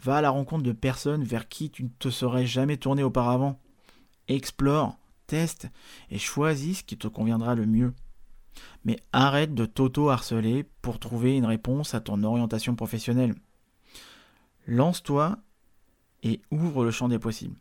Va 0.00 0.18
à 0.18 0.20
la 0.20 0.30
rencontre 0.30 0.62
de 0.62 0.72
personnes 0.72 1.24
vers 1.24 1.48
qui 1.48 1.70
tu 1.70 1.84
ne 1.84 1.88
te 1.98 2.10
serais 2.10 2.46
jamais 2.46 2.76
tourné 2.76 3.02
auparavant. 3.02 3.60
Explore, 4.28 4.96
teste 5.26 5.68
et 6.10 6.18
choisis 6.18 6.78
ce 6.78 6.84
qui 6.84 6.96
te 6.96 7.08
conviendra 7.08 7.54
le 7.54 7.66
mieux. 7.66 7.92
Mais 8.84 8.98
arrête 9.12 9.54
de 9.54 9.66
t'auto-harceler 9.66 10.64
pour 10.82 10.98
trouver 10.98 11.36
une 11.36 11.46
réponse 11.46 11.94
à 11.94 12.00
ton 12.00 12.22
orientation 12.22 12.76
professionnelle. 12.76 13.34
Lance-toi 14.66 15.38
et 16.22 16.40
ouvre 16.50 16.84
le 16.84 16.90
champ 16.90 17.08
des 17.08 17.18
possibles. 17.18 17.56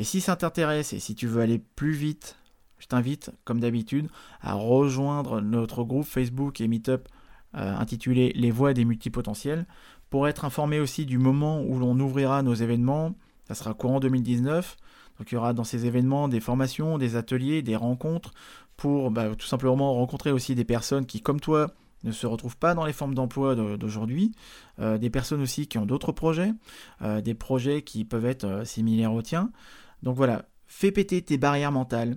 Et 0.00 0.04
si 0.04 0.22
ça 0.22 0.34
t'intéresse 0.34 0.94
et 0.94 0.98
si 0.98 1.14
tu 1.14 1.26
veux 1.26 1.42
aller 1.42 1.58
plus 1.58 1.92
vite, 1.92 2.36
je 2.78 2.86
t'invite, 2.86 3.32
comme 3.44 3.60
d'habitude, 3.60 4.08
à 4.40 4.54
rejoindre 4.54 5.42
notre 5.42 5.84
groupe 5.84 6.06
Facebook 6.06 6.62
et 6.62 6.68
Meetup 6.68 7.06
euh, 7.54 7.76
intitulé 7.76 8.32
Les 8.34 8.50
voix 8.50 8.72
des 8.72 8.86
multipotentiels 8.86 9.66
pour 10.08 10.26
être 10.26 10.46
informé 10.46 10.80
aussi 10.80 11.04
du 11.04 11.18
moment 11.18 11.60
où 11.62 11.78
l'on 11.78 12.00
ouvrira 12.00 12.42
nos 12.42 12.54
événements. 12.54 13.14
Ça 13.46 13.54
sera 13.54 13.74
courant 13.74 14.00
2019. 14.00 14.78
Donc 15.18 15.30
il 15.30 15.34
y 15.34 15.36
aura 15.36 15.52
dans 15.52 15.64
ces 15.64 15.84
événements 15.84 16.28
des 16.28 16.40
formations, 16.40 16.96
des 16.96 17.16
ateliers, 17.16 17.60
des 17.60 17.76
rencontres 17.76 18.32
pour 18.78 19.10
bah, 19.10 19.36
tout 19.36 19.46
simplement 19.46 19.92
rencontrer 19.92 20.32
aussi 20.32 20.54
des 20.54 20.64
personnes 20.64 21.04
qui, 21.04 21.20
comme 21.20 21.40
toi, 21.40 21.74
ne 22.04 22.12
se 22.12 22.26
retrouvent 22.26 22.56
pas 22.56 22.72
dans 22.72 22.86
les 22.86 22.94
formes 22.94 23.14
d'emploi 23.14 23.54
d'aujourd'hui, 23.54 24.32
euh, 24.78 24.96
des 24.96 25.10
personnes 25.10 25.42
aussi 25.42 25.66
qui 25.66 25.76
ont 25.76 25.84
d'autres 25.84 26.12
projets, 26.12 26.52
euh, 27.02 27.20
des 27.20 27.34
projets 27.34 27.82
qui 27.82 28.06
peuvent 28.06 28.24
être 28.24 28.62
similaires 28.64 29.12
aux 29.12 29.20
tiens. 29.20 29.50
Donc 30.02 30.16
voilà, 30.16 30.46
fais 30.66 30.92
péter 30.92 31.22
tes 31.22 31.38
barrières 31.38 31.72
mentales, 31.72 32.16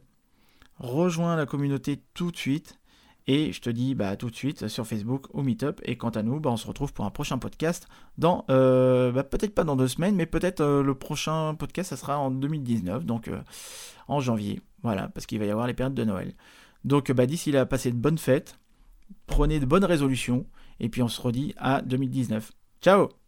rejoins 0.78 1.36
la 1.36 1.46
communauté 1.46 2.02
tout 2.14 2.32
de 2.32 2.38
suite, 2.38 2.80
et 3.28 3.54
je 3.54 3.62
te 3.62 3.70
dis 3.70 3.96
bah, 3.96 4.18
tout 4.18 4.30
de 4.30 4.36
suite 4.36 4.68
sur 4.68 4.86
Facebook 4.86 5.28
ou 5.34 5.44
Meetup. 5.44 5.80
Et 5.86 5.98
quant 5.98 6.10
à 6.10 6.24
nous, 6.24 6.40
bah, 6.40 6.50
on 6.50 6.58
se 6.58 6.68
retrouve 6.68 6.94
pour 6.94 7.06
un 7.06 7.10
prochain 7.10 7.38
podcast 7.38 7.88
dans, 8.18 8.46
bah, 8.48 9.24
peut-être 9.24 9.56
pas 9.56 9.64
dans 9.64 9.76
deux 9.76 9.88
semaines, 9.88 10.16
mais 10.16 10.26
peut-être 10.26 10.64
le 10.64 10.96
prochain 10.96 11.56
podcast, 11.56 11.92
ça 11.92 11.98
sera 11.98 12.20
en 12.20 12.32
2019, 12.32 13.06
donc 13.06 13.30
en 14.08 14.20
janvier. 14.20 14.62
Voilà, 14.82 15.08
parce 15.08 15.26
qu'il 15.26 15.40
va 15.40 15.46
y 15.46 15.52
avoir 15.52 15.68
les 15.68 15.74
périodes 15.74 15.94
de 15.94 16.04
Noël. 16.04 16.34
Donc 16.84 17.12
bah, 17.12 17.26
d'ici 17.26 17.52
là, 17.52 17.66
passez 17.66 17.92
de 17.92 17.98
bonnes 17.98 18.18
fêtes, 18.18 18.60
prenez 19.26 19.60
de 19.60 19.66
bonnes 19.66 19.86
résolutions, 19.86 20.46
et 20.80 20.90
puis 20.90 21.02
on 21.02 21.08
se 21.08 21.22
redit 21.22 21.54
à 21.58 21.82
2019. 21.82 22.52
Ciao 22.82 23.23